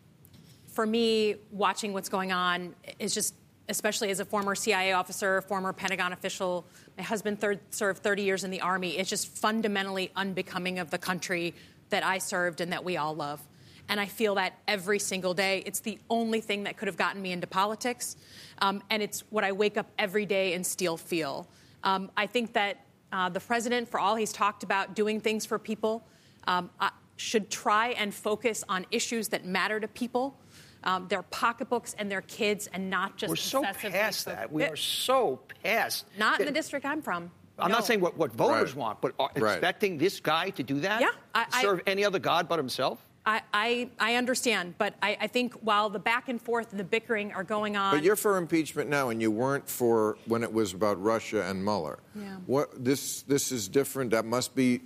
[0.68, 3.34] for me, watching what's going on is just,
[3.68, 6.64] especially as a former CIA officer, former Pentagon official,
[6.96, 10.96] my husband third, served 30 years in the Army, it's just fundamentally unbecoming of the
[10.96, 11.54] country
[11.90, 13.46] that I served and that we all love.
[13.90, 15.62] And I feel that every single day.
[15.66, 18.16] It's the only thing that could have gotten me into politics.
[18.62, 21.46] Um, and it's what I wake up every day and still feel.
[21.84, 25.58] Um, I think that uh, the president, for all he's talked about doing things for
[25.58, 26.02] people,
[26.46, 30.36] um, uh, should try and focus on issues that matter to people.
[30.84, 34.50] Um, their pocketbooks and their kids, and not just we're so past that.
[34.50, 36.06] We are so past.
[36.18, 37.30] Not in the district I'm from.
[37.56, 37.76] I'm no.
[37.76, 38.76] not saying what, what voters right.
[38.76, 39.52] want, but right.
[39.52, 41.00] expecting this guy to do that?
[41.00, 43.06] Yeah, I, serve I, any other god but himself.
[43.24, 46.84] I, I, I understand, but I, I, think while the back and forth and the
[46.84, 47.94] bickering are going on.
[47.94, 51.64] But you're for impeachment now, and you weren't for when it was about Russia and
[51.64, 52.00] Mueller.
[52.16, 52.36] Yeah.
[52.46, 54.10] What this this is different.
[54.10, 54.80] That must be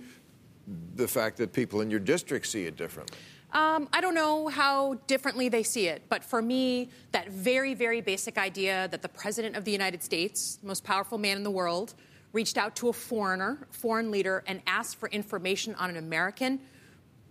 [0.95, 3.17] the fact that people in your district see it differently?
[3.53, 8.01] Um, I don't know how differently they see it, but for me, that very, very
[8.01, 11.93] basic idea that the President of the United States, most powerful man in the world,
[12.33, 16.59] reached out to a foreigner, foreign leader, and asked for information on an American,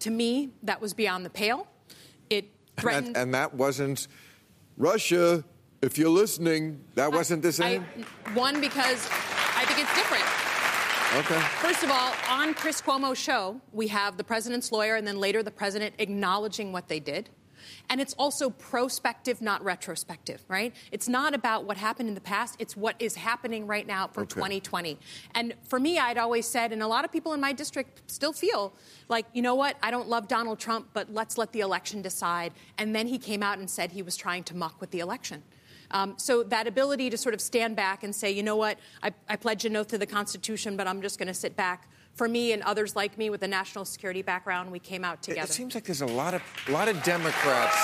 [0.00, 1.66] to me, that was beyond the pale.
[2.30, 3.08] It threatened.
[3.08, 4.08] And that, and that wasn't
[4.78, 5.44] Russia.
[5.82, 7.84] If you're listening, that wasn't the same.
[8.24, 9.06] I, one because
[9.54, 10.45] I think it's different.
[11.14, 11.38] Okay.
[11.60, 15.42] First of all, on Chris Cuomo's show, we have the president's lawyer and then later
[15.42, 17.30] the president acknowledging what they did.
[17.88, 20.74] And it's also prospective, not retrospective, right?
[20.92, 24.22] It's not about what happened in the past, it's what is happening right now for
[24.22, 24.34] Okay.
[24.34, 24.98] 2020.
[25.34, 28.32] And for me, I'd always said, and a lot of people in my district still
[28.32, 28.72] feel
[29.08, 32.52] like, you know what, I don't love Donald Trump, but let's let the election decide.
[32.78, 35.42] And then he came out and said he was trying to muck with the election.
[35.90, 39.12] Um, so that ability to sort of stand back and say, you know what, I,
[39.28, 41.88] I pledge an oath to the Constitution, but I'm just going to sit back.
[42.14, 45.50] For me and others like me with a national security background, we came out together.
[45.50, 47.76] it seems like there's a lot of a lot of Democrats.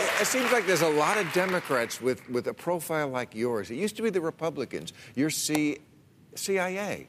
[0.00, 3.70] It, it seems like there's a lot of Democrats with, with a profile like yours.
[3.70, 4.92] It used to be the Republicans.
[5.14, 5.78] You're C,
[6.34, 7.08] CIA.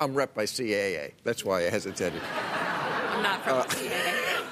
[0.00, 1.12] I'm rep by CAA.
[1.22, 2.20] That's why I hesitated.
[3.12, 4.44] I'm not from the CIA.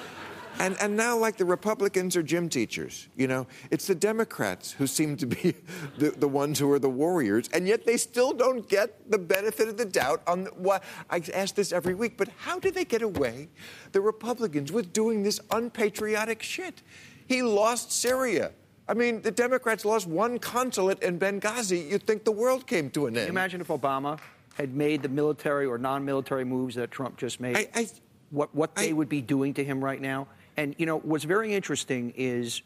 [0.59, 4.87] And, and now, like the Republicans are gym teachers, you know, it's the Democrats who
[4.87, 5.53] seem to be
[5.97, 9.67] the, the ones who are the warriors, and yet they still don't get the benefit
[9.67, 12.17] of the doubt on what I ask this every week.
[12.17, 13.49] But how do they get away,
[13.91, 16.81] the Republicans, with doing this unpatriotic shit?
[17.27, 18.51] He lost Syria.
[18.89, 21.89] I mean, the Democrats lost one consulate in Benghazi.
[21.91, 23.15] You'd think the world came to an end.
[23.17, 24.17] Can you imagine if Obama
[24.55, 27.89] had made the military or non-military moves that Trump just made, I- I-
[28.31, 30.27] what what they I- would be doing to him right now.
[30.57, 32.61] And you know what's very interesting is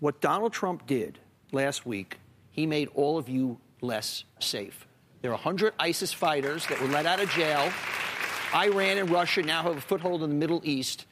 [0.00, 1.18] what Donald Trump did
[1.52, 2.18] last week.
[2.50, 4.86] He made all of you less safe.
[5.20, 7.72] There are 100 ISIS fighters that were let out of jail.
[8.54, 11.06] Iran and Russia now have a foothold in the Middle East.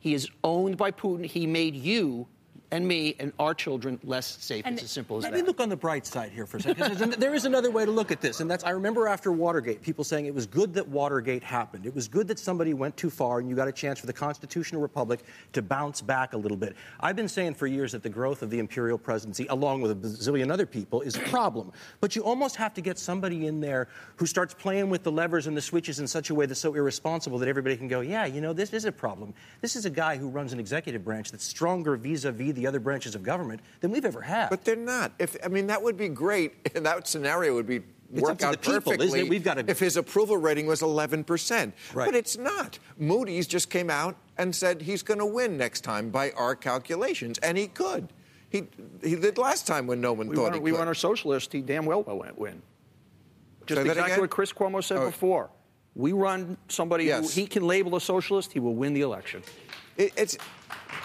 [0.00, 1.24] He is owned by Putin.
[1.24, 2.26] He made you
[2.72, 4.64] and me and our children less safe.
[4.64, 5.36] And- it's as simple as Let that.
[5.36, 7.14] Let me look on the bright side here for a second.
[7.14, 10.04] there is another way to look at this, and that's I remember after Watergate, people
[10.04, 11.86] saying it was good that Watergate happened.
[11.86, 14.12] It was good that somebody went too far, and you got a chance for the
[14.12, 15.20] constitutional republic
[15.52, 16.76] to bounce back a little bit.
[17.00, 19.94] I've been saying for years that the growth of the imperial presidency, along with a
[19.94, 21.72] bazillion other people, is a problem.
[22.00, 25.46] But you almost have to get somebody in there who starts playing with the levers
[25.46, 28.26] and the switches in such a way that's so irresponsible that everybody can go, yeah,
[28.26, 29.34] you know, this is a problem.
[29.60, 33.14] This is a guy who runs an executive branch that's stronger vis-a-vis the other branches
[33.14, 34.50] of government than we've ever had.
[34.50, 35.12] But they're not.
[35.18, 36.54] If I mean, that would be great.
[36.74, 37.80] And that scenario would be
[38.12, 39.06] It's work up to out the people, perfectly.
[39.06, 39.28] isn't it?
[39.28, 41.74] We've gotta- if his approval rating was 11 percent.
[41.94, 42.06] Right.
[42.06, 42.78] But it's not.
[42.98, 47.38] Moody's just came out and said he's going to win next time by our calculations,
[47.38, 48.08] and he could.
[48.48, 48.64] He
[49.02, 50.78] he did last time when no one we thought want, he we could.
[50.78, 51.52] want our socialist.
[51.52, 52.62] He damn well will win.
[53.66, 55.06] Just Say exactly what Chris Cuomo said Oh.
[55.06, 55.50] before.
[55.94, 57.34] We run somebody Yes.
[57.34, 58.52] who he can label a socialist.
[58.52, 59.42] He will win the election.
[59.96, 60.36] It, it's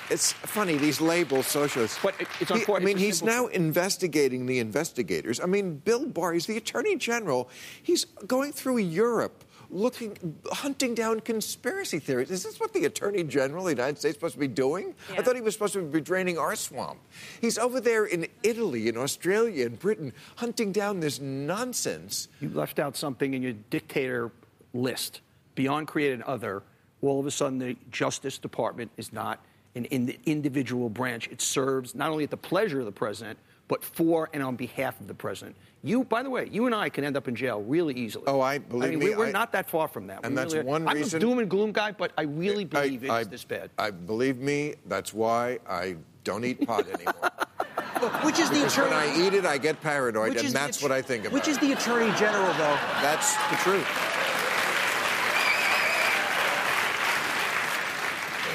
[0.09, 1.99] it's funny these labels socialists.
[2.01, 3.53] But it's He- I mean, he's now truth.
[3.55, 5.39] investigating the investigators.
[5.39, 7.49] I mean, Bill Barr, he's the Attorney General.
[7.81, 9.43] He's going through Europe.
[9.71, 12.29] Looking, hunting down conspiracy theories.
[12.29, 14.93] Is this what the Attorney General of the United States is supposed to be doing?
[15.17, 16.99] I thought he was supposed to be draining our swamp.
[17.41, 22.27] He's over there in Italy, in Australia, in Britain, hunting down this nonsense.
[22.39, 24.31] You left out something in your dictator
[24.73, 25.21] list
[25.55, 26.61] beyond created other.
[27.01, 29.43] All of a sudden, the Justice Department is not
[29.83, 31.27] in- the individual branch.
[31.27, 34.99] It serves not only at the pleasure of the president, but for and on behalf
[35.01, 35.55] of the president.
[35.83, 38.23] You, by the way, you and I can end up in jail really easily.
[38.27, 40.21] Oh, I- believe mean, me, we- we're I- not that far from that.
[40.23, 42.63] and We that's really one I'm reason- a doom and gloom guy, but I really
[42.63, 43.69] I- believe I, it's this bad.
[43.77, 44.75] I believe me.
[44.85, 47.13] That's why I don't eat pot anymore.
[48.23, 48.93] Which is the Because when.
[48.93, 51.33] I eat it, I get paranoid, and is the that's what I think about.
[51.33, 52.77] Which is the attorney general, though.
[53.01, 53.87] That's the truth.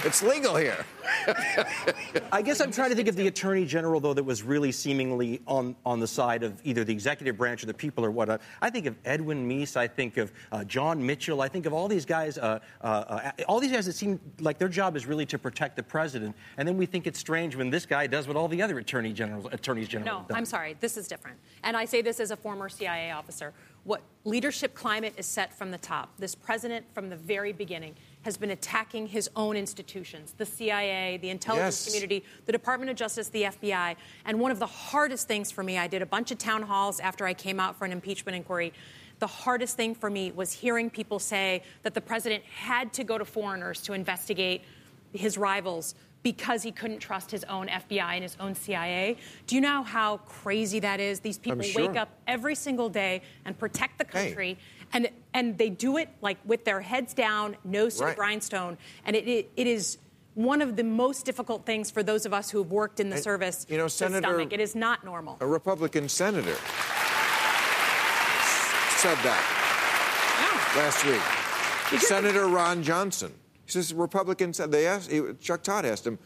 [0.05, 0.85] It's legal here.
[2.33, 5.41] I guess I'm trying to think of the attorney general, though, that was really seemingly
[5.47, 8.41] on, on the side of either the executive branch or the people or what.
[8.63, 9.77] I think of Edwin Meese.
[9.77, 11.43] I think of uh, John Mitchell.
[11.43, 14.59] I think of all these guys, uh, uh, uh, all these guys that seem like
[14.59, 16.35] their job is really to protect the president.
[16.57, 19.13] And then we think it's strange when this guy does what all the other attorney
[19.13, 20.35] generals, attorneys general No.
[20.35, 20.77] I'm sorry.
[20.81, 21.39] This is different.
[21.63, 23.53] And I say this as a former CIA officer.
[23.85, 26.11] What leadership climate is set from the top.
[26.19, 31.31] This president, from the very beginning, has been attacking his own institutions the CIA, the
[31.31, 31.87] intelligence Yes.
[31.87, 33.97] community, the Department of Justice, the FBI.
[34.25, 37.01] And one of the hardest things for me, I did a bunch of town halls
[37.01, 38.73] after I came out for an impeachment inquiry.
[39.21, 43.19] The hardest thing for me was hearing people say that the president had to go
[43.19, 44.63] to foreigners to investigate
[45.13, 49.17] his rivals because he couldn't trust his own FBI and his own CIA.
[49.47, 51.21] Do you know how crazy that is?
[51.21, 51.87] These people sure.
[51.89, 54.27] wake up every single day and protect the Hey.
[54.27, 54.59] country.
[54.93, 58.17] And, and they do it like with their heads down, nose to Right.
[58.17, 58.77] grindstone.
[59.05, 59.99] And it, it, it is
[60.35, 63.17] one of the most difficult things for those of us who have worked in the
[63.17, 64.53] And, service you know, to Senator- stomach.
[64.53, 65.39] It is not normal.
[65.41, 66.57] A Republican senator
[68.97, 72.01] said that last week.
[72.03, 73.33] Senator Ron Johnson.
[73.71, 76.19] He says Republicans said they asked Chuck Todd asked him,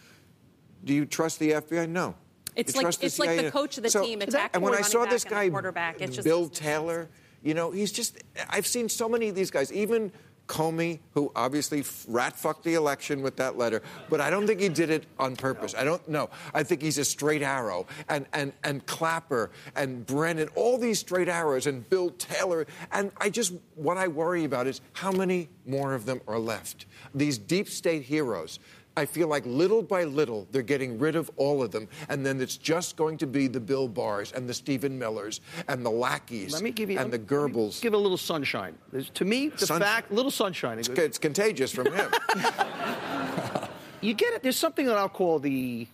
[0.83, 2.15] "Do you trust the FBI?" No.
[2.57, 5.05] It's You like- it's like the coach of the team attacking And when I saw
[5.05, 7.11] this guy, quarterback, it's just- Bill Taylor,
[7.43, 8.17] you know, he's just.
[8.49, 10.11] I've seen so many of these guys, even.
[10.47, 14.69] Comey, who obviously rat fucked the election with that letter, but I don't think he
[14.69, 15.75] did it on purpose.
[15.77, 16.29] I don't know.
[16.53, 21.29] I think he's a straight arrow, and and and Clapper and Brennan, all these straight
[21.29, 25.95] arrows, and Bill Taylor, and I just what I worry about is how many more
[25.95, 26.87] of them are left.
[27.15, 28.59] These deep state heroes.
[28.97, 32.41] I feel like little by little they're getting rid of all of them, and then
[32.41, 36.53] it's just going to be the Bill Barrs and the Stephen Millers and the lackeys
[36.53, 37.81] Let me give you and the Goebbels.
[37.81, 38.77] Give a little sunshine.
[38.93, 39.81] There's- to me, the Sunshine.
[39.81, 40.79] fact, little sunshine.
[40.79, 42.11] It's, it's contagious from him.
[44.01, 44.43] You get it.
[44.43, 45.87] There's something that I'll call the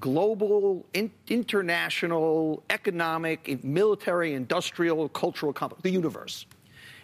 [0.00, 6.46] global, in, international, economic, military, industrial, cultural complex, the universe.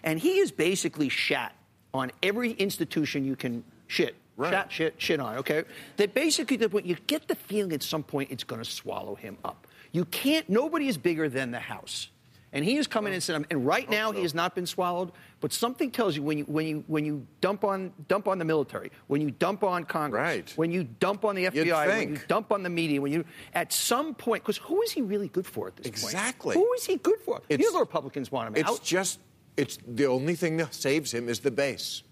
[0.03, 1.55] And he is basically shat
[1.93, 4.17] on every institution you can shit.
[4.37, 4.53] Right.
[4.53, 5.65] Shat, shit, shit on, okay?
[5.97, 9.15] That basically, that when you get the feeling at some point it's going to swallow
[9.15, 9.67] him up.
[9.93, 12.09] You can't, nobody is bigger than the House.
[12.53, 14.67] And he has come in and said, and right oh, now he has not been
[14.67, 18.39] swallowed, but something tells you when you, when you, when you dump, on, dump on
[18.39, 20.53] the military, when you dump on Congress, Right.
[20.57, 23.73] when you dump on the FBI, when you dump on the media, when you, at
[23.73, 26.55] some point, because who is he really good for at this Exactly.
[26.55, 26.65] point?
[26.67, 27.43] Who is he good for?
[27.51, 28.77] you know the Republicans want him It's out.
[28.77, 29.19] It's just
[29.57, 32.03] It's the only thing that saves him is the base.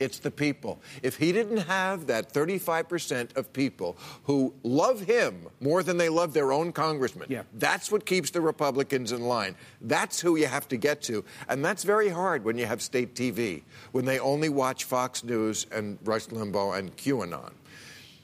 [0.00, 0.80] It's the people.
[1.02, 6.32] If he didn't have that 35% of people who love him more than they love
[6.32, 7.42] their own congressman, Yeah.
[7.52, 9.54] that's what keeps the Republicans in line.
[9.82, 11.22] That's who you have to get to.
[11.48, 15.66] And that's very hard when you have state TV, when they only watch Fox News
[15.70, 17.52] and Rush Limbaugh and QAnon.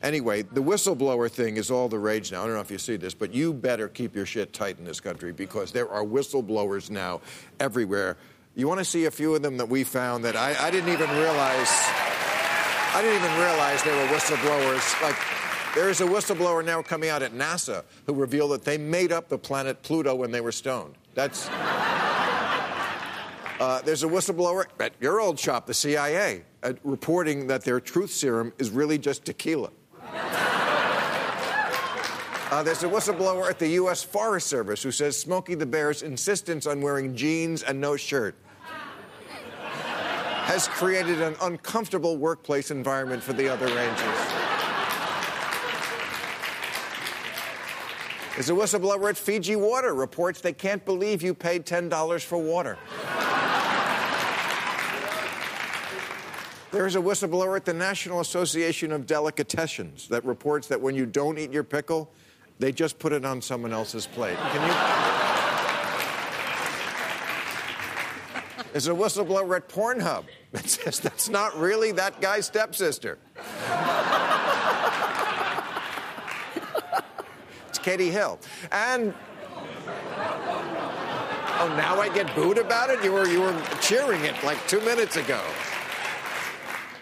[0.03, 2.43] Anyway, the whistleblower thing is all the rage now.
[2.43, 4.85] I don't know if you see this, but you better keep your shit tight in
[4.85, 7.21] this country because there are whistleblowers now
[7.61, 8.17] everywhere.
[8.57, 10.91] You want to see a few of them that we found that I, I didn't
[10.91, 11.69] even realize.
[11.69, 15.03] I didn't even realize they were whistleblowers.
[15.03, 15.17] Like,
[15.75, 19.29] there is a whistleblower now coming out at NASA who revealed that they made up
[19.29, 20.95] the planet Pluto when they were stoned.
[21.15, 21.51] That's.
[23.59, 28.11] Uh, there's a whistleblower at your old shop, the CIA, uh, reporting that their truth
[28.11, 29.71] serum is really just tequila.
[32.49, 34.05] Uh, there's a whistleblower at the U.S.
[34.05, 38.37] Forest Service who says Smokey the Bear's insistence on wearing jeans and no shirt
[40.47, 44.47] has created an uncomfortable workplace environment for the other rangers.
[48.35, 52.79] There's a whistleblower at Fiji Water reports they can't believe you paid $10 for water.
[56.71, 61.39] There's a whistleblower at the National Association of Delicatessens that reports that when you don't
[61.39, 62.09] eat your pickle,
[62.61, 64.37] they just put it on someone else's plate.
[64.37, 65.36] Can you?
[68.77, 73.17] There's a whistleblower at Pornhub that says that's not really that guy's stepsister.
[77.71, 78.39] it's Katie Hill.
[78.71, 79.15] And
[81.59, 83.03] Oh, now I get booed about it?
[83.03, 85.41] You were you were cheering it like two minutes ago.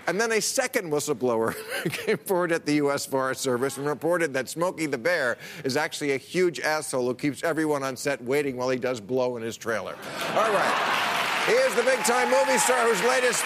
[0.06, 1.56] And then a second whistleblower
[1.90, 3.04] came forward at the U.S.
[3.04, 7.42] Forest Service and reported that Smokey the Bear is actually a huge asshole who keeps
[7.42, 9.96] everyone on set waiting while he does blow in his trailer.
[10.36, 11.13] All right.
[11.46, 13.44] Here's the big time movie star whose latest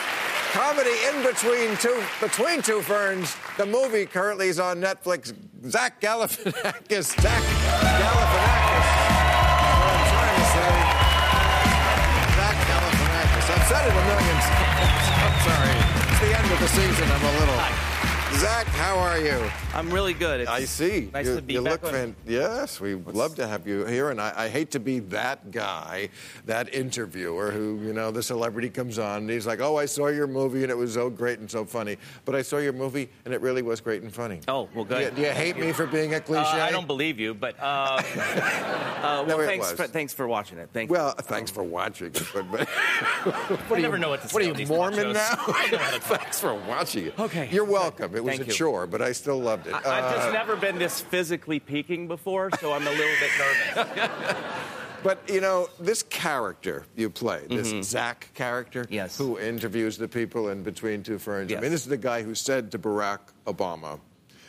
[0.52, 3.34] comedy in between two between two ferns.
[3.56, 5.34] The movie currently is on Netflix.
[5.66, 7.20] Zach Galifianakis.
[7.20, 8.87] Zach Galifianakis.
[9.82, 10.72] What I'm trying to say.
[12.38, 13.46] Zach Galifianakis.
[13.50, 15.06] I've said it a million times.
[15.18, 15.74] I'm sorry.
[16.06, 17.11] It's the end of the season.
[17.11, 17.88] I'm a little.
[18.38, 19.51] Zach, how are you?
[19.74, 20.40] I'm really good.
[20.42, 21.11] It's I see.
[21.12, 22.14] Nice you, to be you back look on.
[22.24, 25.51] Yes, we would love to have you here, and I, I hate to be that
[25.51, 26.09] guy,
[26.46, 30.07] that interviewer who, you know, the celebrity comes on and he's like, "Oh, I saw
[30.07, 33.09] your movie and it was so great and so funny," but I saw your movie
[33.24, 34.38] and it really was great and funny.
[34.46, 35.16] Oh, well, Do you, good.
[35.16, 36.42] do you hate me for being a cliche?
[36.61, 37.62] Uh, I don't believe you, but uh,
[38.16, 40.70] uh, well, No, thanks, for, thanks for watching it.
[40.72, 42.68] Thank Well, thanks for watching it, but, but
[43.72, 44.35] I never know what to say.
[44.35, 45.35] what are you Mormon now?
[45.48, 46.20] I know how to talk.
[46.20, 47.18] thanks for watching it.
[47.18, 47.48] Okay.
[47.51, 48.14] you're welcome.
[48.14, 48.57] It was Thank a you.
[48.59, 49.75] chore, but I still loved it.
[49.75, 53.31] I, I've Uh, just never been this physically peaking before, so I'm a little bit
[53.38, 54.11] nervous.
[55.01, 58.93] But you know, this character you play, this Zach character, Mm-hmm.
[58.95, 59.17] Yes.
[59.17, 61.53] who interviews the people in between two ferns.
[61.53, 64.01] I mean, this is the guy who said to Barack Obama,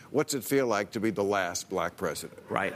[0.09, 2.73] "What's it feel like to be the last black president?" right.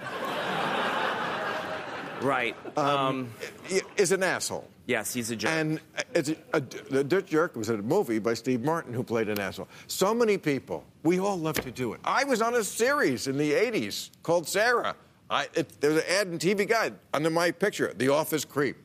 [2.22, 2.56] Right.
[2.78, 3.30] Um,
[3.66, 4.68] He Is an asshole.
[4.86, 5.52] Yes, he's a jerk.
[5.52, 5.80] And
[6.14, 9.40] it's a, a, the Dirt Jerk was a movie by Steve Martin who played an
[9.40, 9.70] asshole.
[9.88, 12.02] So many people, we all love to do it.
[12.04, 14.96] I was on a series in the 80s called Sara.
[15.30, 18.78] I, it, there was an ad in TV Guide under my picture, The Office Creep.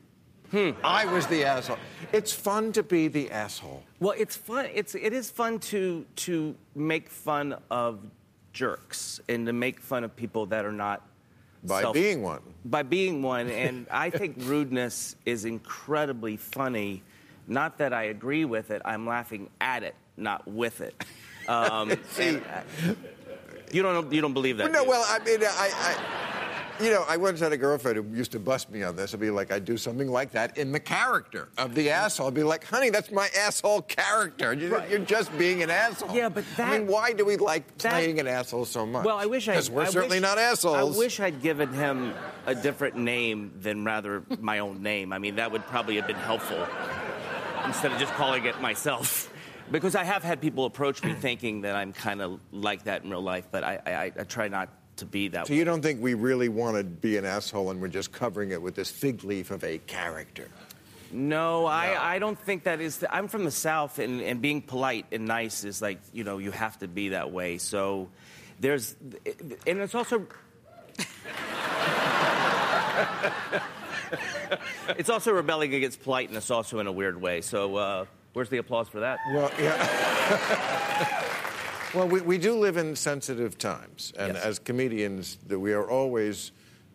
[0.51, 0.71] Hmm.
[0.83, 1.77] I was the asshole.
[2.11, 3.83] It's fun to be the asshole.
[3.99, 4.67] Well, it's fun.
[4.73, 7.99] It's it is fun to to make fun of
[8.51, 11.05] jerks and to make fun of people that are not
[11.63, 12.41] By self- being one.
[12.65, 17.03] By being one, and I think rudeness is incredibly funny.
[17.47, 18.81] Not that I agree with it.
[18.85, 21.03] I'm laughing at it, not with it.
[21.47, 22.93] Um, and, uh,
[23.71, 24.71] you don't you don't believe that?
[24.71, 26.38] No, do well, I mean, I, I,
[26.81, 29.13] you know, I once had a girlfriend who used to bust me on this.
[29.13, 32.27] I'd be like, I'd do something like that in the character of the asshole.
[32.27, 34.53] I'd be like, honey, that's my asshole character.
[34.53, 34.89] You're, Right.
[34.89, 36.15] you're just being an asshole.
[36.15, 36.69] Yeah, but that.
[36.73, 39.05] I mean, why do we like that- playing an asshole so much?
[39.05, 40.95] Well, I wish I Because we're I certainly wish- not assholes.
[40.95, 42.13] I wish I'd given him
[42.45, 45.11] a different name than rather my own name.
[45.13, 46.65] I mean, that would probably have been helpful
[47.65, 49.31] instead of just calling it myself.
[49.71, 53.11] Because I have had people approach me thinking that I'm kind of like that in
[53.11, 55.57] real life, but I, I, I try not to be that So way.
[55.57, 58.61] you don't think we really want to be an asshole and we're just covering it
[58.61, 60.47] with this fig leaf of a character?
[61.11, 62.97] No, I, I don't think that is.
[62.97, 66.37] The, I'm from the South, and, and being polite and nice is like, you know,
[66.37, 67.57] you have to be that way.
[67.57, 68.09] So
[68.59, 68.95] there's,
[69.65, 70.27] and it's also.
[74.97, 77.41] it's also rebelling against politeness, also in a weird way.
[77.41, 79.19] So, uh, where's the applause for that?
[79.33, 81.35] Well, yeah.
[81.93, 84.43] well, we, we do live in sensitive times, and Yes.
[84.43, 86.51] as comedians, that we are always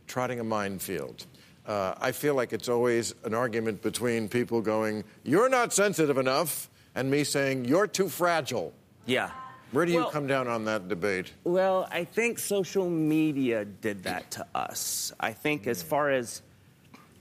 [0.06, 1.26] trotting a minefield.
[1.66, 6.68] uh, I feel like it's always an argument between people going, "You're not sensitive enough,"
[6.94, 8.74] and me saying, "You're too fragile."
[9.06, 9.30] Yeah.
[9.72, 11.32] Where do you Well- come down on that debate?
[11.42, 15.12] Well, I think social media did that to us.
[15.18, 16.42] I think as far as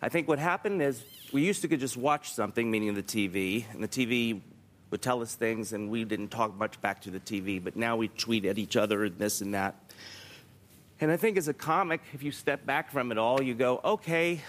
[0.02, 3.66] I think what happened is we used to could just watch something, meaning the TV,
[3.72, 4.42] and the TV
[4.94, 7.62] would tell us things, and we didn't talk much back to the TV.
[7.62, 9.74] But now we tweet at each other and this and that.
[11.02, 13.82] And I think as a comic, if you step back from it all, you go,
[13.84, 14.40] okay,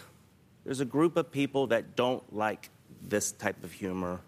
[0.66, 2.68] there's a group of people that don't like
[3.00, 4.20] this type of humor.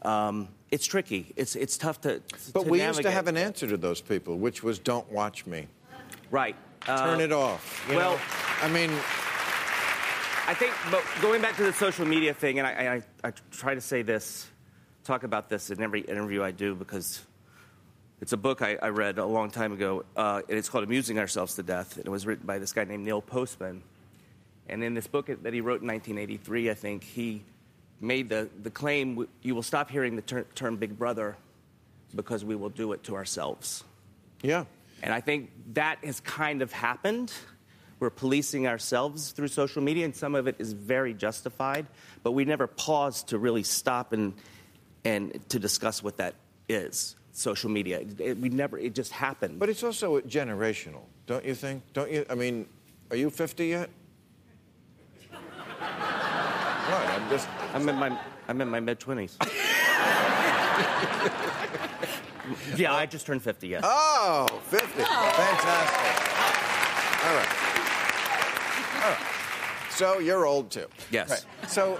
[0.00, 1.34] Um, it's tricky.
[1.36, 2.22] It's it's tough to.
[2.54, 5.44] But to we used to have an answer to those people, which was, "Don't watch
[5.44, 5.66] me.
[6.30, 6.56] right.
[6.86, 8.20] Turn Uh, it off." you well- know?
[8.62, 8.90] I mean,
[10.50, 13.74] I think, but going back to the social media thing, and I, I, I try
[13.74, 14.46] to say this,
[15.08, 17.22] talk about this in every interview I do because
[18.20, 21.18] it's a book I, I read a long time ago, uh, and it's called Amusing
[21.18, 23.82] Ourselves to Death, and it was written by this guy named Neil Postman.
[24.68, 27.42] And in this book that he wrote in 1983, I think he
[28.02, 31.38] made the, the claim you will stop hearing the ter- term Big Brother
[32.14, 33.84] because we will do it to ourselves.
[34.42, 34.66] yeah.
[35.02, 37.32] And I think that has kind of happened.
[38.00, 41.86] We're policing ourselves through social media, and some of it is very justified,
[42.22, 44.34] but we never pause to really stop and,
[45.08, 46.34] and to discuss what that
[46.68, 48.00] is social media.
[48.00, 49.58] It, it- we never, it just happened.
[49.58, 51.82] But it's also generational, don't you think?
[51.92, 52.24] Don't you?
[52.28, 52.66] I mean,
[53.10, 53.90] are you 50 yet?
[55.32, 57.48] right, I'm just.
[57.74, 59.36] I'm in my, I'm in my mid 20s.
[62.76, 63.80] yeah, I just turned 50, yeah.
[63.82, 64.86] Oh, 50.
[64.86, 65.08] Fantastic.
[67.24, 67.48] All right.
[69.04, 69.26] All right.
[69.90, 70.86] So you're old too.
[71.10, 71.30] Yes.
[71.30, 71.44] Right.
[71.70, 71.98] So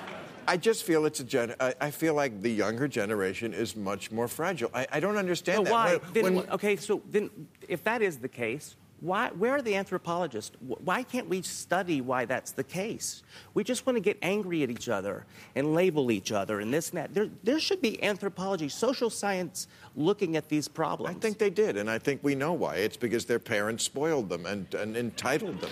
[0.49, 1.55] I just feel it's a gen.
[1.61, 4.71] I, I feel like the younger generation is much more fragile.
[4.73, 5.97] I, I don't understand No, why?
[5.97, 7.29] When- Then, when- okay, so then
[7.69, 10.57] if that is the case, why, where are the anthropologists?
[10.61, 13.23] Why can't we study why that's the case?
[13.55, 15.25] We just want to get angry at each other
[15.55, 17.15] and label each other and this and that.
[17.15, 21.15] There, there should be anthropology, social science looking at these problems.
[21.15, 22.77] I think they did, and I think we know why.
[22.77, 25.71] It's because their parents spoiled them and, and entitled them.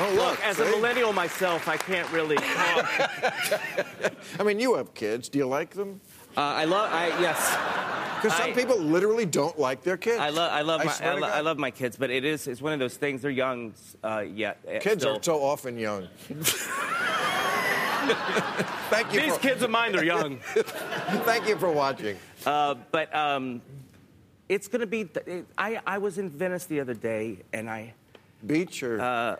[0.00, 3.10] Oh, look, Look, as a millennial myself, I can't really talk.
[4.40, 5.28] I mean, you have kids.
[5.28, 6.00] Do you like them?
[6.36, 7.36] Uh, I love, I, yes.
[8.22, 10.20] Because some I- people literally don't like their kids.
[10.20, 12.46] I love, I love, my, swear I, lo- I love my kids, but it is,
[12.46, 13.22] it's one of those things.
[13.22, 13.74] They're young
[14.04, 14.58] uh, yet.
[14.68, 15.16] uh, Kids still.
[15.16, 16.06] are so often young.
[18.90, 19.20] thank you.
[19.20, 20.38] These for, kids of mine, they're young.
[21.24, 22.16] Thank you for watching.
[22.46, 23.60] Uh, but um,
[24.48, 25.02] it's going to be.
[25.26, 27.94] It, I, I was in Venice the other day, and I
[28.46, 29.36] Beach or uh,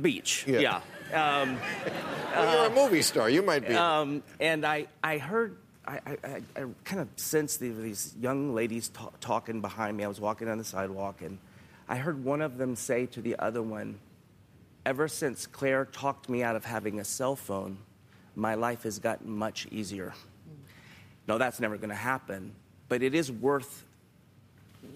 [0.00, 0.44] beach.
[0.46, 0.80] Yeah.
[1.10, 1.40] Yeah.
[1.42, 1.58] Um,
[2.34, 3.28] well, you're a movie star.
[3.30, 3.74] You might be.
[3.74, 5.56] um, and I I heard.
[5.86, 6.16] I, I,
[6.56, 10.04] I- kind of sensed the, these young ladies ta- talking behind me.
[10.04, 11.38] I was walking on the sidewalk, and
[11.88, 13.98] I heard one of them say to the other one,
[14.86, 17.78] Ever since Claire talked me out of having a cell phone,
[18.36, 20.12] my life has gotten much easier.
[21.26, 22.52] No, that's never going to happen,
[22.88, 23.84] but it is worth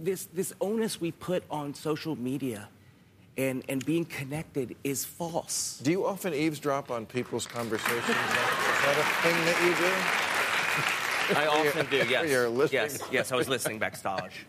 [0.00, 2.68] this, this onus we put on social media
[3.37, 5.80] and, and being connected is false.
[5.82, 8.09] do you often eavesdrop on people's conversations?
[8.09, 11.41] Is that a thing that you do?
[11.41, 12.30] I often do, yes.
[12.30, 12.82] You're listening.
[12.82, 14.47] Yes, yes, I was listening backstage.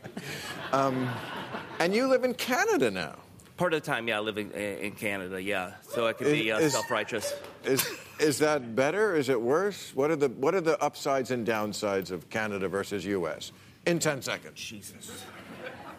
[1.79, 3.15] And you live in Canada now.
[3.57, 5.73] Part of the time, yeah, I live in, in Canada, yeah.
[5.89, 7.33] So I could be uh, Is- self righteous.
[7.63, 7.87] Is
[8.19, 9.15] is that better?
[9.15, 9.91] Is it worse?
[9.95, 13.53] What are the what are the upsides and downsides of Canada versus U.S.
[13.85, 14.59] in ten seconds?
[14.59, 15.23] Jesus.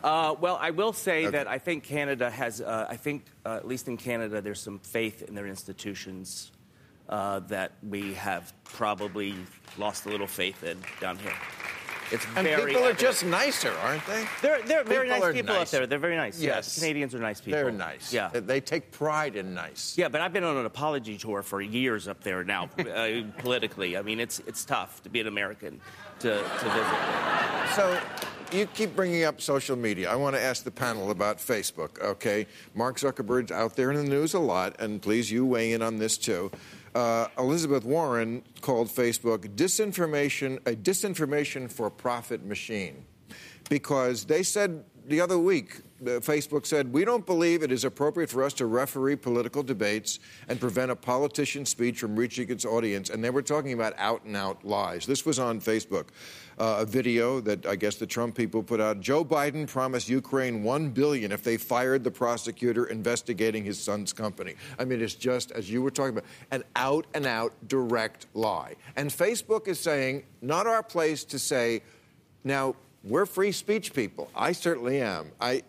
[0.05, 1.36] Uh, well, I will say Okay.
[1.38, 4.78] that I think Canada has, uh, I think, uh, at least in Canada, there's some
[4.78, 6.53] faith in their institutions
[7.09, 9.34] uh, that we have probably
[9.78, 11.32] lost a little faith in down here.
[12.12, 12.66] It's And very.
[12.72, 12.99] people are evident.
[13.01, 14.24] just nicer, aren't they?
[14.40, 15.62] They're, they're very nice people nice.
[15.62, 15.86] up there.
[15.88, 16.38] They're very nice.
[16.40, 16.78] Yeah, Yes.
[16.78, 17.61] Canadians are nice people.
[17.61, 18.12] They're nice.
[18.12, 18.28] Yeah.
[18.32, 19.99] They- They take pride in nice.
[19.99, 23.97] Yeah, but I've been on an apology tour for years up there now, uh, politically.
[23.97, 25.80] I mean, it's it's tough to be an American
[26.20, 27.74] to, to visit.
[27.74, 28.01] So
[28.53, 30.11] you keep bringing up social media.
[30.11, 32.47] I want to ask the panel about Facebook, okay?
[32.74, 35.99] Mark Zuckerberg's out there in the news a lot, and please you weigh in on
[35.99, 36.51] this too.
[36.94, 43.05] Uh, Elizabeth Warren called Facebook disinformation a disinformation for profit machine
[43.68, 48.42] because they said the other week, Facebook said, We don't believe it is appropriate for
[48.42, 50.18] us to referee political debates
[50.49, 53.11] and prevent a politician's speech from reaching its audience.
[53.11, 55.07] And they were talking about out and out lies.
[55.07, 56.07] This was on Facebook.
[56.59, 59.01] Uh, a video that I guess the Trump people put out.
[59.01, 64.55] Joe Biden promised Ukraine one billion if they fired the prosecutor investigating his son's company.
[64.78, 68.74] I mean, it's just as you were talking about, an out and out direct lie.
[68.97, 71.82] And Facebook is saying, not our place to say,
[72.42, 72.74] now
[73.05, 74.30] we're free speech people.
[74.34, 75.32] I certainly am.
[75.40, 75.62] I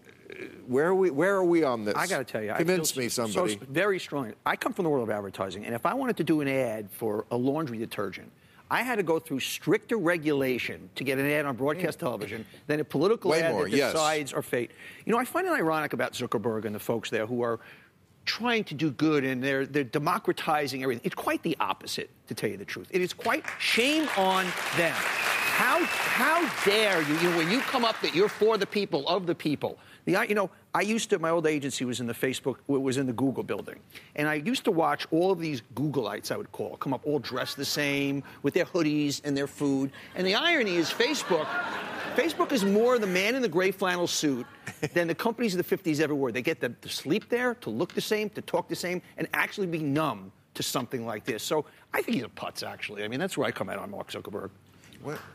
[0.67, 1.09] Where are we?
[1.09, 1.95] Where are we on this?
[1.95, 3.53] I got to tell you, I convince me, so- somebody.
[3.53, 4.34] So, very strong.
[4.45, 6.89] I come from the world of advertising, and if I wanted to do an ad
[6.91, 8.32] for a laundry detergent,
[8.69, 12.82] I had to go through stricter regulation to get an ad on broadcast television than
[12.82, 13.93] a political Way ad more, that yes.
[13.93, 14.71] decides our fate.
[15.05, 17.61] You know, I find it ironic about Zuckerberg and the folks there who are
[18.25, 21.01] trying to do good and they're they're democratizing everything.
[21.05, 22.89] It's quite the opposite, to tell you the truth.
[22.91, 24.43] It is quite shame on
[24.75, 24.93] them.
[24.93, 27.15] How how dare you?
[27.15, 29.80] You know, when you come up that you're for the people of the people.
[30.08, 31.20] The, you know, I used to.
[31.20, 33.78] My old agency was in the Facebook, was in the Google building,
[34.16, 36.32] and I used to watch all of these Googleites.
[36.32, 39.91] I would call come up all dressed the same with their hoodies and their food.
[40.16, 41.45] And the irony is, Facebook,
[42.16, 44.47] Facebook is more the man in the gray flannel suit
[44.93, 46.32] than the companies of the 50s ever were.
[46.32, 49.28] They get them to sleep there, to look the same, to talk the same, and
[49.34, 51.43] actually be numb to something like this.
[51.43, 53.03] So I think he's a putz, actually.
[53.03, 54.51] I mean, that's where I come out on Mark Zuckerberg.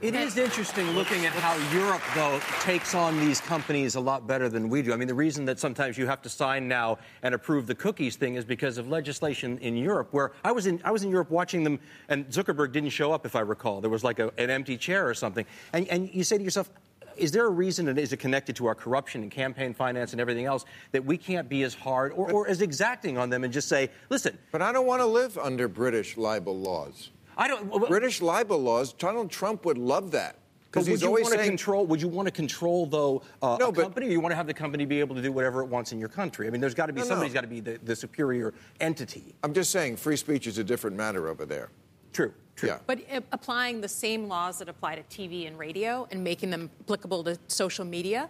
[0.03, 4.49] It is interesting looking at how Europe, though, takes on these companies a lot better
[4.49, 4.93] than we do.
[4.93, 8.17] I mean, the reason that sometimes you have to sign now and approve the cookies
[8.17, 10.09] thing is because of legislation in Europe.
[10.11, 13.25] Where I was in, I was in Europe watching them, and Zuckerberg didn't show up,
[13.25, 13.81] if I recall.
[13.81, 16.71] There was like a, an empty chair or something, and, and you say to yourself.
[17.15, 20.21] Is there a reason, and is it connected to our corruption and campaign finance and
[20.21, 23.53] everything else, that we can't be as hard or, or as exacting on them and
[23.53, 27.11] just say, listen, But I don't want to live under British libel laws.
[27.37, 27.67] I don't.
[27.67, 28.93] well, British libel laws.
[28.93, 30.37] Donald Trump would love that
[30.71, 31.51] because would he's you always want to saying.
[31.51, 31.87] control?
[31.87, 34.37] Would you want to control though uh, No, a but- company, or you want to
[34.37, 36.47] have the company be able to do whatever it wants in your country?
[36.47, 37.11] I mean, there's got to be No, no.
[37.11, 39.35] somebody's got to be the, the superior entity.
[39.43, 41.71] I'm just saying, free speech is a different matter over there.
[42.13, 42.33] True.
[42.57, 42.69] True.
[42.69, 42.79] Yeah.
[42.87, 46.71] But uh, applying the same laws that apply to TV and radio and making them
[46.83, 48.29] applicable to social media,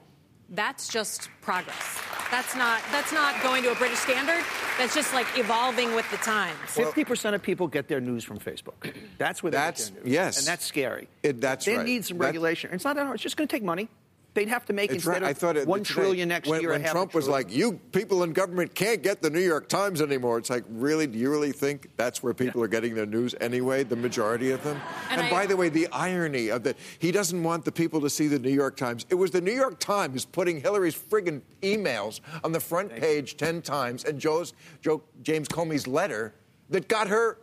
[0.53, 2.01] that's just progress.
[2.31, 4.43] That's not that's not going to a British standard.
[4.79, 6.57] That's just like evolving with the times.
[6.67, 8.95] Fifty percent of people get their news from Facebook.
[9.19, 10.13] That's where they That's- get their news.
[10.15, 10.39] yes.
[10.39, 11.09] and that's scary.
[11.23, 11.85] It- that's they right.
[11.87, 12.71] need some That- regulation.
[12.73, 13.17] It's not that hard.
[13.17, 13.89] It's just going to take money.
[14.35, 15.25] They'd have to make It's instead right.
[15.25, 16.71] I of thought it, one today, trillion next when, year.
[16.71, 17.49] a When Trump was trillion.
[17.49, 21.07] like, "You people in government can't get the New York Times anymore," it's like, really?
[21.07, 23.83] Do you really think that's where people are getting their news anyway?
[23.85, 24.81] The majority of them.
[25.11, 28.01] And And, I- by the way, the irony of that, he doesn't want the people
[28.01, 29.05] to see the New York Times.
[29.11, 33.61] It was the New York Times putting Hillary's friggin' emails on the front page ten
[33.61, 36.33] times, and Joe's, Joe, James Comey's letter
[36.71, 37.37] that got her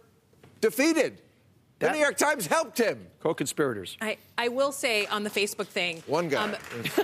[0.60, 1.22] defeated.
[1.80, 3.08] The That- New York Times helped him.
[3.22, 3.98] co-conspirators.
[4.02, 6.04] I, I will say on the Facebook thing.
[6.08, 6.44] One guy.
[6.44, 6.56] um,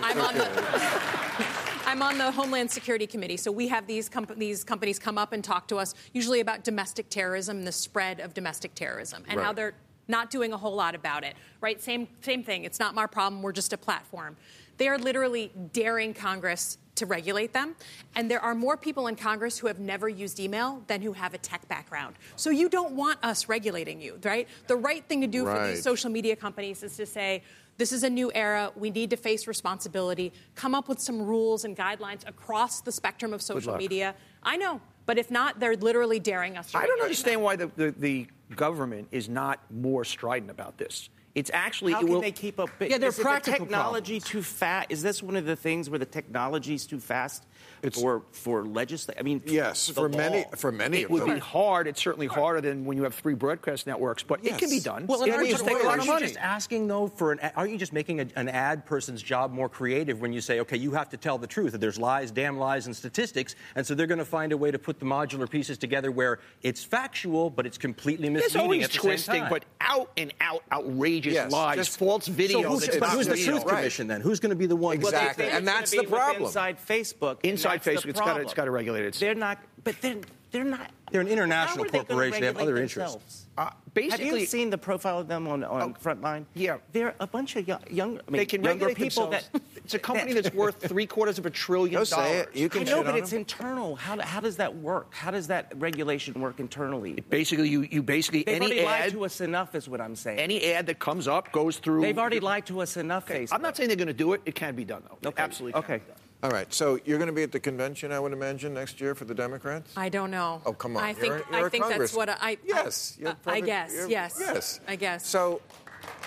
[0.03, 0.47] I'm on the.
[1.87, 5.33] I'm on the Homeland Security Committee, so we have these, comp- these companies come up
[5.33, 9.39] and talk to us, usually about domestic terrorism, and the spread of domestic terrorism, and
[9.39, 9.75] how they're
[10.07, 11.35] not doing a whole lot about it.
[11.61, 11.81] Right?
[11.81, 12.65] Same same thing.
[12.65, 13.41] It's not my problem.
[13.41, 14.35] We're just a platform.
[14.77, 17.75] They are literally daring Congress to regulate them,
[18.15, 21.33] and there are more people in Congress who have never used email than who have
[21.33, 22.15] a tech background.
[22.35, 24.47] So you don't want us regulating you, right?
[24.67, 27.43] The right thing to do for these social media companies is to say.
[27.77, 28.71] This is a new era.
[28.77, 30.31] We need to face responsibility.
[30.55, 34.15] Come up with some rules and guidelines across the spectrum of social media.
[34.41, 36.71] I know, but if not, they're literally daring us.
[36.71, 41.09] To I don't understand why the, the, the government is not more strident about this.
[41.35, 42.69] It's actually How it can will, they keep up?
[42.79, 44.87] Yeah, they're is practical the technology too fast?
[44.89, 47.45] Is this one of the things where the technology is too fast
[47.93, 49.19] for for legislation?
[49.19, 51.33] I mean, Yes, the for many, for many It of would them.
[51.35, 51.87] be hard.
[51.87, 55.05] It's certainly harder than when you have three broadcast networks, but it can be done.
[55.07, 56.25] Well, it and will aren't just you, take a lot of money.
[56.27, 57.39] just asking though for an?
[57.55, 60.77] Aren't you just making a, an ad person's job more creative when you say, okay,
[60.77, 63.93] you have to tell the truth that there's lies, damn lies, and statistics, and so
[63.95, 67.49] they're going to find a way to put the modular pieces together where it's factual,
[67.49, 69.49] but it's completely misleading There's always at the twisting, same time.
[69.49, 72.63] but out and out outrageous Yes, lies, just- false so videos.
[72.65, 73.45] who's, it's but not who's the real.
[73.45, 74.21] Truth Commission then?
[74.21, 74.95] Who's going to be the one?
[74.95, 75.19] Exactly.
[75.19, 76.43] Well, they think and that's the problem.
[76.45, 77.37] Inside Facebook.
[77.43, 78.55] Inside that's the Facebook, it's gotta- it's problem.
[78.55, 79.19] gotta regulate itself.
[79.21, 80.17] They're not, but they're
[80.51, 80.89] they're not.
[81.11, 82.39] They're an international they corporation.
[82.39, 83.13] They have regulate other interests.
[83.15, 83.45] themselves?
[83.57, 86.45] Uh, basically, have you seen the profile of them on, on Oh, Frontline?
[86.53, 86.77] yeah.
[86.93, 89.49] they're a bunch of young, young I mean, they can younger people themselves.
[89.53, 89.61] that.
[89.77, 92.47] it's a company that's worth three quarters of a trillion Go say dollars.
[92.53, 92.55] it.
[92.55, 93.39] You can I know, but it's them.
[93.39, 93.95] internal.
[93.97, 95.13] How, how does that work?
[95.13, 97.23] How does that regulation work internally?
[97.29, 100.15] Basically, you, you basically They've any already lied ad to us enough, is what I'm
[100.15, 100.39] saying.
[100.39, 102.01] any ad that comes up goes through.
[102.01, 103.53] They've already lied to us enough, Okay, Facebook.
[103.55, 104.41] I'm not saying they're going to do it.
[104.45, 105.17] It can be done though.
[105.21, 105.43] It Okay.
[105.43, 105.81] Absolutely.
[105.81, 106.03] can Okay.
[106.45, 109.15] All right, so you're going to be at the convention, I would imagine, next year
[109.15, 109.91] for the Democrats?
[109.97, 110.61] I don't know.
[110.63, 111.03] Oh, come on.
[111.03, 112.57] I You're think a- you're I think that's what I.
[112.63, 113.17] Yes.
[113.17, 113.91] I, you're I guess.
[113.91, 114.37] you're- Yes.
[114.39, 114.79] Yes.
[114.87, 115.25] I guess.
[115.25, 115.59] So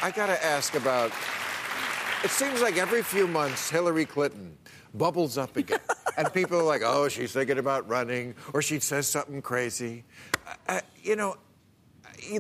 [0.03, 1.12] I got to ask about
[2.25, 4.59] it seems like every few months Hillary Clinton
[4.93, 5.79] bubbles up again.
[6.16, 10.03] and people are like, oh, she's thinking about running, or she says something crazy.
[10.69, 11.37] Uh, you know,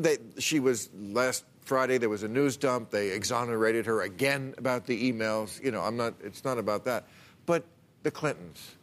[0.00, 2.90] they, she was last Friday, there was a news dump.
[2.90, 5.62] They exonerated her again about the emails.
[5.62, 7.06] You know, I'm not, it's not about that.
[7.48, 7.64] But
[8.02, 8.76] the Clintons,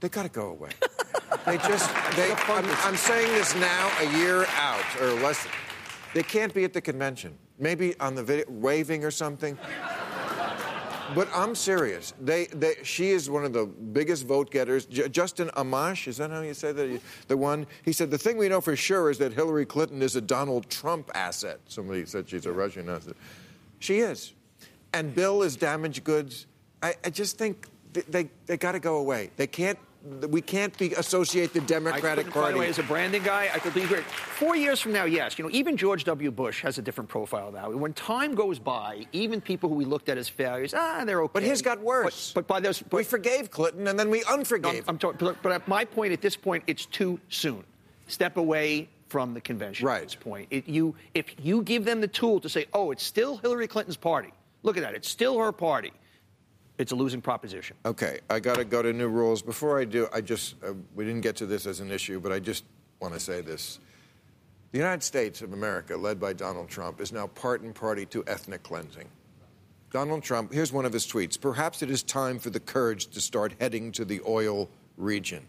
[0.00, 0.70] they got to go away.
[1.46, 5.46] they just, they, I'm, I'm saying this now, a year out or less.
[6.12, 7.38] They can't be at the convention.
[7.60, 9.56] Maybe on the video, waving or something.
[11.14, 12.14] But I'm serious.
[12.20, 14.86] They, they, she is one of the biggest vote getters.
[14.86, 17.00] J- Justin Amash, is that how you say that?
[17.28, 20.16] The one he said the thing we know for sure is that Hillary Clinton is
[20.16, 21.60] a Donald Trump asset.
[21.68, 23.14] Somebody said she's a Russian asset.
[23.78, 24.32] She is,
[24.92, 26.46] and Bill is damaged goods.
[26.82, 29.30] I, I just think they they, they got to go away.
[29.36, 29.78] They can't.
[30.28, 32.46] We can't be associate the Democratic I Party.
[32.48, 34.02] By the way, as a branding guy, I could be great.
[34.02, 35.38] Four years from now, yes.
[35.38, 36.32] You know, even George W.
[36.32, 37.70] Bush has a different profile now.
[37.70, 41.30] When time goes by, even people who we looked at as failures, ah, they're okay.
[41.34, 42.32] but his got worse.
[42.32, 44.80] But, but by those, but, we forgave Clinton and then we No, unforgave.
[44.80, 47.62] I'm, I'm talking, but, but at my point, at this point, it's too soon.
[48.08, 49.98] Step away from the convention Right.
[49.98, 50.48] at this point.
[50.50, 53.96] It, you, if you give them the tool to say, oh, it's still Hillary Clinton's
[53.96, 54.32] party.
[54.64, 54.96] Look at that.
[54.96, 55.92] It's still her party.
[56.78, 57.76] It's a losing proposition.
[57.84, 59.42] Okay, I got to go to new rules.
[59.42, 62.32] Before I do, I just, uh, we didn't get to this as an issue, but
[62.32, 62.64] I just
[63.00, 63.78] want to say this.
[64.72, 68.24] The United States of America, led by Donald Trump, is now part and party to
[68.26, 69.06] ethnic cleansing.
[69.90, 73.20] Donald Trump, here's one of his tweets Perhaps it is time for the Kurds to
[73.20, 75.46] start heading to the oil region.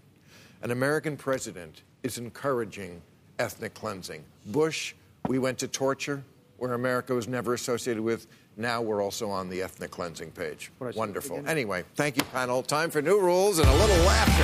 [0.61, 3.01] An American president is encouraging
[3.39, 4.25] ethnic cleansing.
[4.47, 4.93] Bush,
[5.27, 6.21] we went to torture,
[6.57, 8.27] where America was never associated with.
[8.55, 10.71] Now we're also on the ethnic cleansing page.
[10.79, 11.41] Wonderful.
[11.47, 12.61] Anyway, thank you, panel.
[12.61, 14.43] Time for new rules and a little laughter.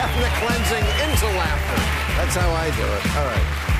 [0.00, 1.82] ethnic cleansing into laughter.
[2.16, 3.16] That's how I do it.
[3.16, 3.70] All right.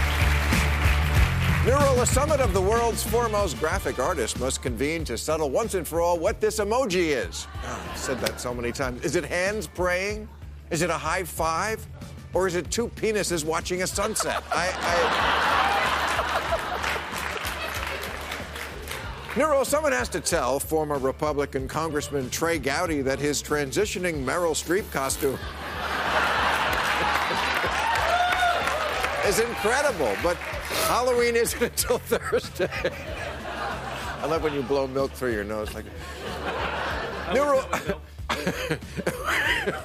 [1.67, 5.75] New rule, a summit of the world's foremost graphic artists must convene to settle once
[5.75, 7.47] and for all what this emoji is.
[7.65, 9.05] Oh, I've said that so many times.
[9.05, 10.27] Is it hands praying?
[10.71, 11.87] Is it a high five?
[12.33, 14.43] Or is it two penises watching a sunset?
[14.51, 15.80] I, I...
[19.37, 24.91] Rule, someone has to tell former Republican Congressman Trey Gowdy that his transitioning Meryl Streep
[24.91, 25.35] costume
[29.29, 30.37] is incredible, but
[30.89, 32.69] Halloween isn't until Thursday.
[34.21, 35.85] I love when you blow milk through your nose like.
[37.33, 37.65] New rule.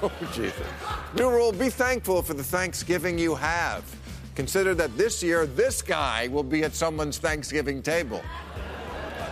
[0.02, 0.66] oh, Jesus.
[1.16, 3.84] New rule: Be thankful for the Thanksgiving you have.
[4.34, 8.20] Consider that this year, this guy will be at someone's Thanksgiving table,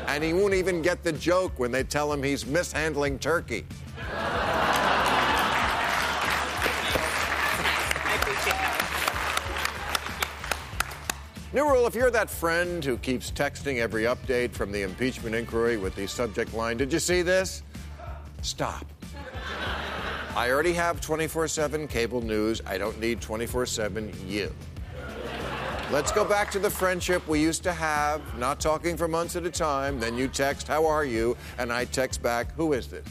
[0.07, 3.65] and he won't even get the joke when they tell him he's mishandling turkey.
[11.53, 15.77] New rule if you're that friend who keeps texting every update from the impeachment inquiry
[15.77, 17.63] with the subject line, Did you see this?
[18.43, 18.85] Stop.
[20.35, 22.61] I already have 24 7 cable news.
[22.67, 24.53] I don't need 24 7 you.
[25.91, 29.45] Let's go back to the friendship we used to have, not talking for months at
[29.45, 30.01] a time.
[30.01, 31.37] Then you text, How are you?
[31.59, 33.07] And I text back, Who is this?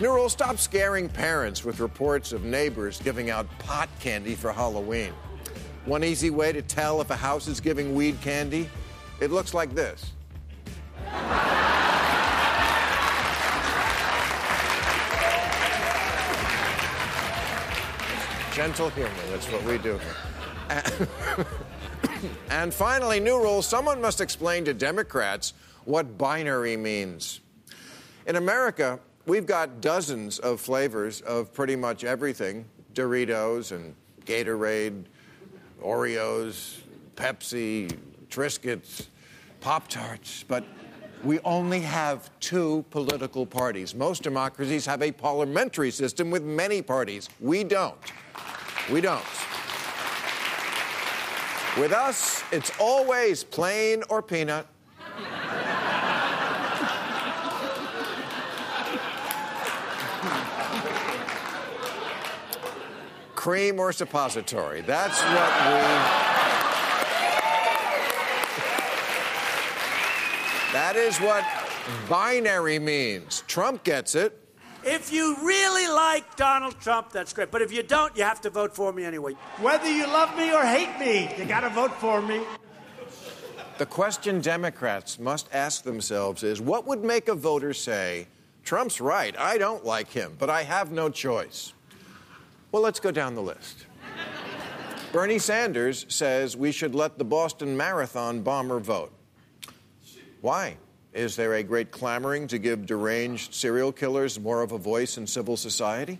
[0.00, 5.12] New rule stop scaring parents with reports of neighbors giving out pot candy for Halloween.
[5.84, 8.68] One easy way to tell if a house is giving weed candy
[9.22, 10.10] it looks like this.
[18.52, 19.98] Gentle humor, that's what we do.
[20.68, 21.08] And-
[22.50, 27.40] And finally, new rule someone must explain to Democrats what binary means.
[28.26, 33.94] In America, we've got dozens of flavors of pretty much everything Doritos and
[34.26, 35.04] Gatorade,
[35.82, 36.80] Oreos,
[37.16, 37.96] Pepsi,
[38.28, 39.06] Triscuits,
[39.60, 40.64] Pop Tarts, but
[41.24, 43.94] we only have two political parties.
[43.94, 47.28] Most democracies have a parliamentary system with many parties.
[47.40, 47.96] We don't.
[48.90, 49.24] We don't.
[51.78, 54.66] With us, it's always plain or peanut.
[63.34, 64.82] Cream or suppository.
[64.82, 66.32] That's what we.
[70.72, 71.44] That is what
[72.08, 73.44] binary means.
[73.46, 74.41] Trump gets it.
[74.84, 77.50] If you really like Donald Trump, that's great.
[77.50, 79.34] But if you don't, you have to vote for me anyway.
[79.58, 82.40] Whether you love me or hate me, you gotta vote for me.
[83.78, 88.26] The question Democrats must ask themselves is what would make a voter say,
[88.64, 91.72] Trump's right, I don't like him, but I have no choice?
[92.70, 93.86] Well, let's go down the list.
[95.12, 99.12] Bernie Sanders says we should let the Boston Marathon bomber vote.
[100.40, 100.76] Why?
[101.12, 105.26] Is there a great clamoring to give deranged serial killers more of a voice in
[105.26, 106.18] civil society?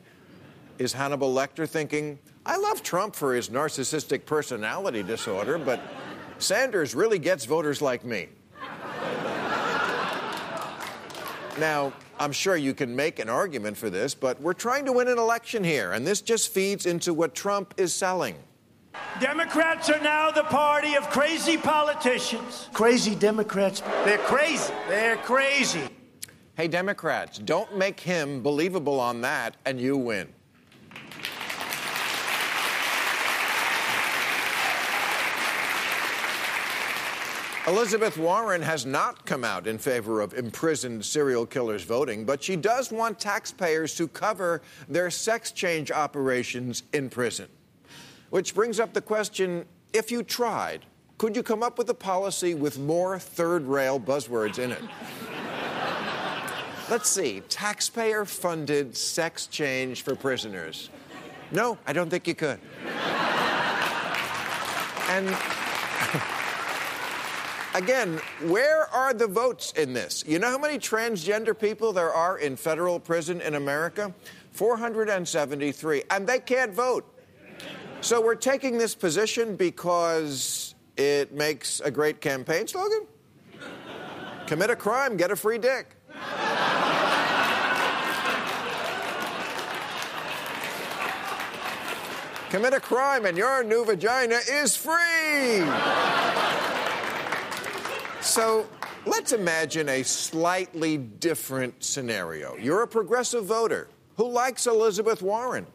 [0.78, 5.80] Is Hannibal Lecter thinking, I love Trump for his narcissistic personality disorder, but
[6.38, 8.28] Sanders really gets voters like me?
[11.58, 15.08] Now, I'm sure you can make an argument for this, but we're trying to win
[15.08, 18.36] an election here, and this just feeds into what Trump is selling
[19.20, 22.68] Democrats are now the party of crazy politicians.
[22.72, 23.80] Crazy Democrats.
[24.04, 24.72] They're crazy.
[24.88, 25.82] They're crazy.
[26.54, 30.32] Hey, Democrats, don't make him believable on that and you win.
[37.68, 42.56] Elizabeth Warren has not come out in favor of imprisoned serial killers voting, but she
[42.56, 47.48] does want taxpayers to cover their sex change operations in prison.
[48.32, 50.86] Which brings up the question if you tried,
[51.18, 54.80] could you come up with a policy with more third rail buzzwords in it?
[56.90, 60.88] Let's see, taxpayer funded sex change for prisoners.
[61.50, 62.58] No, I don't think you could.
[65.10, 65.28] And
[67.84, 68.18] again,
[68.48, 70.24] where are the votes in this?
[70.26, 74.14] You know how many transgender people there are in federal prison in America?
[74.52, 77.11] 473, and they can't vote.
[78.02, 83.06] So we're taking this position because it makes a great campaign slogan?
[84.46, 85.94] Commit a crime, get a free dick.
[92.50, 95.64] Commit a crime and your new vagina is free.
[98.20, 98.68] So
[99.06, 102.56] let's imagine a slightly different scenario.
[102.56, 105.66] You're a progressive voter who likes Elizabeth Warren.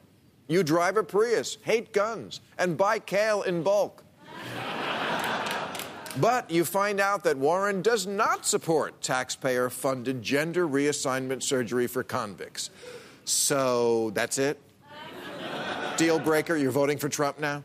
[0.48, 4.04] You drive a Prius, hate guns, and buy kale in bulk.
[6.20, 12.02] But you find out that Warren does not support taxpayer funded gender reassignment surgery for
[12.02, 12.72] convicts.
[13.26, 14.60] So that's it?
[15.98, 17.64] Deal breaker, you're voting for Trump now?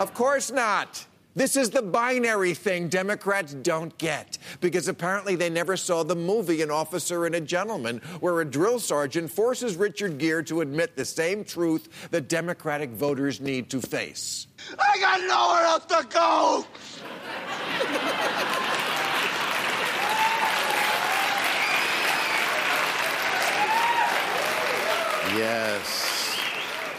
[0.00, 1.06] Of course not.
[1.36, 6.62] This is the binary thing Democrats don't get because apparently they never saw the movie
[6.62, 11.04] An Officer and a Gentleman, where a drill sergeant forces Richard Gere to admit the
[11.04, 14.46] same truth that Democratic voters need to face.
[14.78, 16.64] I got nowhere else to go.
[25.36, 26.13] Yes.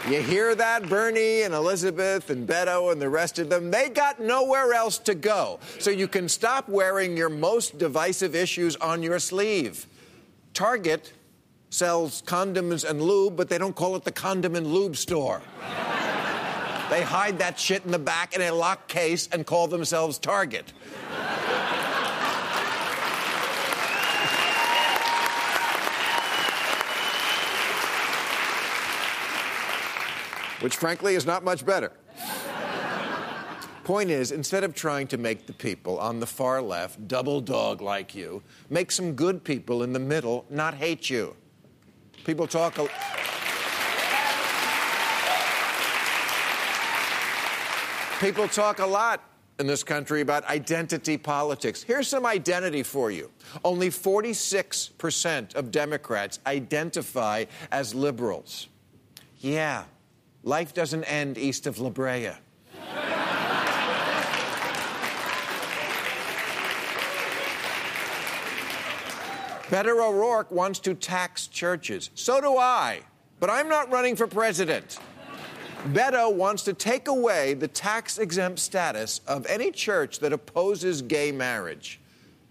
[0.08, 3.72] You hear that, Bernie and Elizabeth and Beto and the rest of them?
[3.72, 5.58] They got nowhere else to go.
[5.80, 9.88] So you can stop wearing your most divisive issues on your sleeve.
[10.54, 11.12] Target
[11.70, 15.42] sells condoms and lube, but they don't call it the condom and lube store.
[16.88, 20.72] they hide that shit in the back in a locked case and call themselves Target.
[30.60, 31.92] Which frankly is not much better.
[33.84, 37.80] Point is, instead of trying to make the people on the far left double dog
[37.80, 41.36] like you, make some good people in the middle not hate you.
[42.24, 42.78] People talk.
[42.78, 42.88] A-
[48.20, 49.22] People talk a lot
[49.58, 51.82] in this country about identity politics.
[51.82, 53.30] Here's some identity for you.
[53.62, 58.68] Only 46% of Democrats identify as liberals.
[59.40, 59.84] Yeah,
[60.46, 62.30] life doesn't end east of La Brea.
[69.68, 72.10] Beto O'Rourke wants to tax churches.
[72.14, 73.00] So do I,
[73.40, 75.00] but I'm not running for president.
[75.88, 81.32] Beto wants to take away the tax exempt status of any church that opposes gay
[81.32, 82.00] marriage.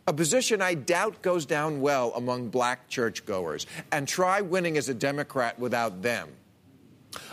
[0.08, 3.66] A position I doubt goes down well among black churchgoers.
[3.92, 6.30] And try winning as a Democrat without them.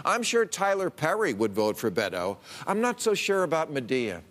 [0.05, 2.39] I'm sure Tyler Perry would vote for Beto.
[2.67, 4.23] I'm not so sure about Madea.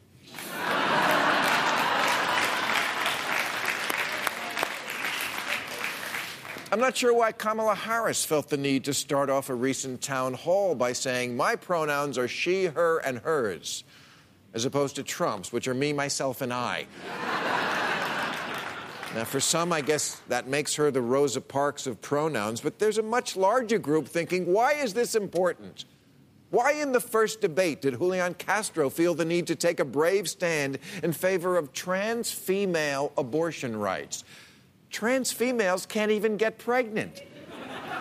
[6.74, 10.34] I'm not sure why Kamala Harris felt the need to start off a recent town
[10.34, 13.84] hall by saying, My pronouns are she, her, and hers,
[14.54, 16.88] as opposed to Trump's, which are me, myself, and I.
[19.14, 22.98] now, for some, I guess that makes her the Rosa Parks of pronouns, but there's
[22.98, 25.86] a much larger group thinking, Why is this important?
[26.50, 30.30] Why, in the first debate, did Julian Castro feel the need to take a brave
[30.30, 34.26] stand in favor of trans female abortion rights?
[34.90, 37.24] Trans females can't even get pregnant.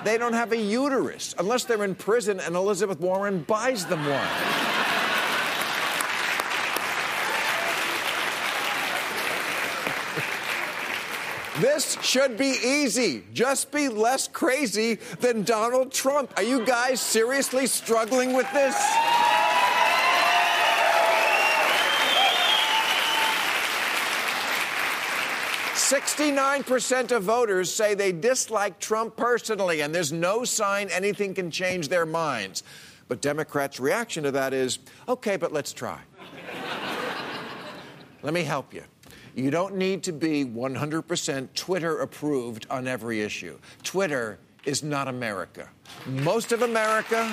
[0.05, 4.70] They don't have a uterus unless they're in prison and Elizabeth Warren buys them one.
[11.61, 13.23] This should be easy.
[13.35, 16.33] Just be less crazy than Donald Trump.
[16.37, 18.75] Are you guys seriously struggling with this?
[25.91, 31.89] 69% of voters say they dislike Trump personally, and there's no sign anything can change
[31.89, 32.63] their minds.
[33.09, 36.01] But Democrats' reaction to that is okay, but let's try.
[38.23, 38.85] Let me help you.
[39.41, 43.59] You don't need to be 100% Twitter approved on every issue.
[43.83, 45.67] Twitter is not America.
[46.07, 47.25] Most of America.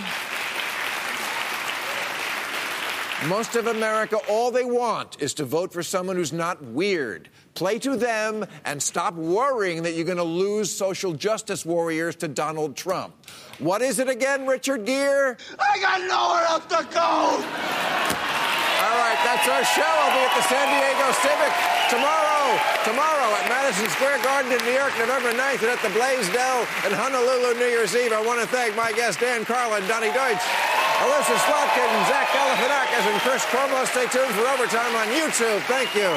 [3.28, 7.28] Most of America, all they want is to vote for someone who's not weird.
[7.55, 12.30] Play to them and stop worrying that you're going to lose social justice warriors to
[12.30, 13.16] Donald Trump.
[13.60, 15.36] What is it again, Richard Gere?
[15.60, 18.47] I got nowhere else to go.
[18.88, 19.83] All right, that's our show.
[19.83, 21.51] I'll be at the San Diego Civic
[21.91, 22.55] tomorrow.
[22.88, 26.95] Tomorrow at Madison Square Garden in New York, November 9th, and at the Blaisdell in
[26.95, 28.15] Honolulu, New Year's Eve.
[28.15, 30.39] I want to thank my guests, Dan Carlin, Donny Deutsch,
[31.03, 33.83] Elissa Slotkin, Zach Galifianakis, and Chris Cuomo.
[33.91, 35.59] Stay tuned for overtime on YouTube.
[35.67, 36.07] Thank you.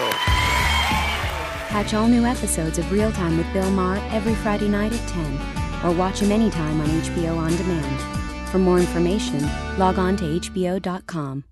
[1.74, 5.82] Catch all new episodes of Real Time with Bill Maher every Friday night at 10,
[5.82, 8.48] or watch him anytime on HBO On Demand.
[8.50, 9.42] For more information,
[9.76, 11.42] log on to HBO.com.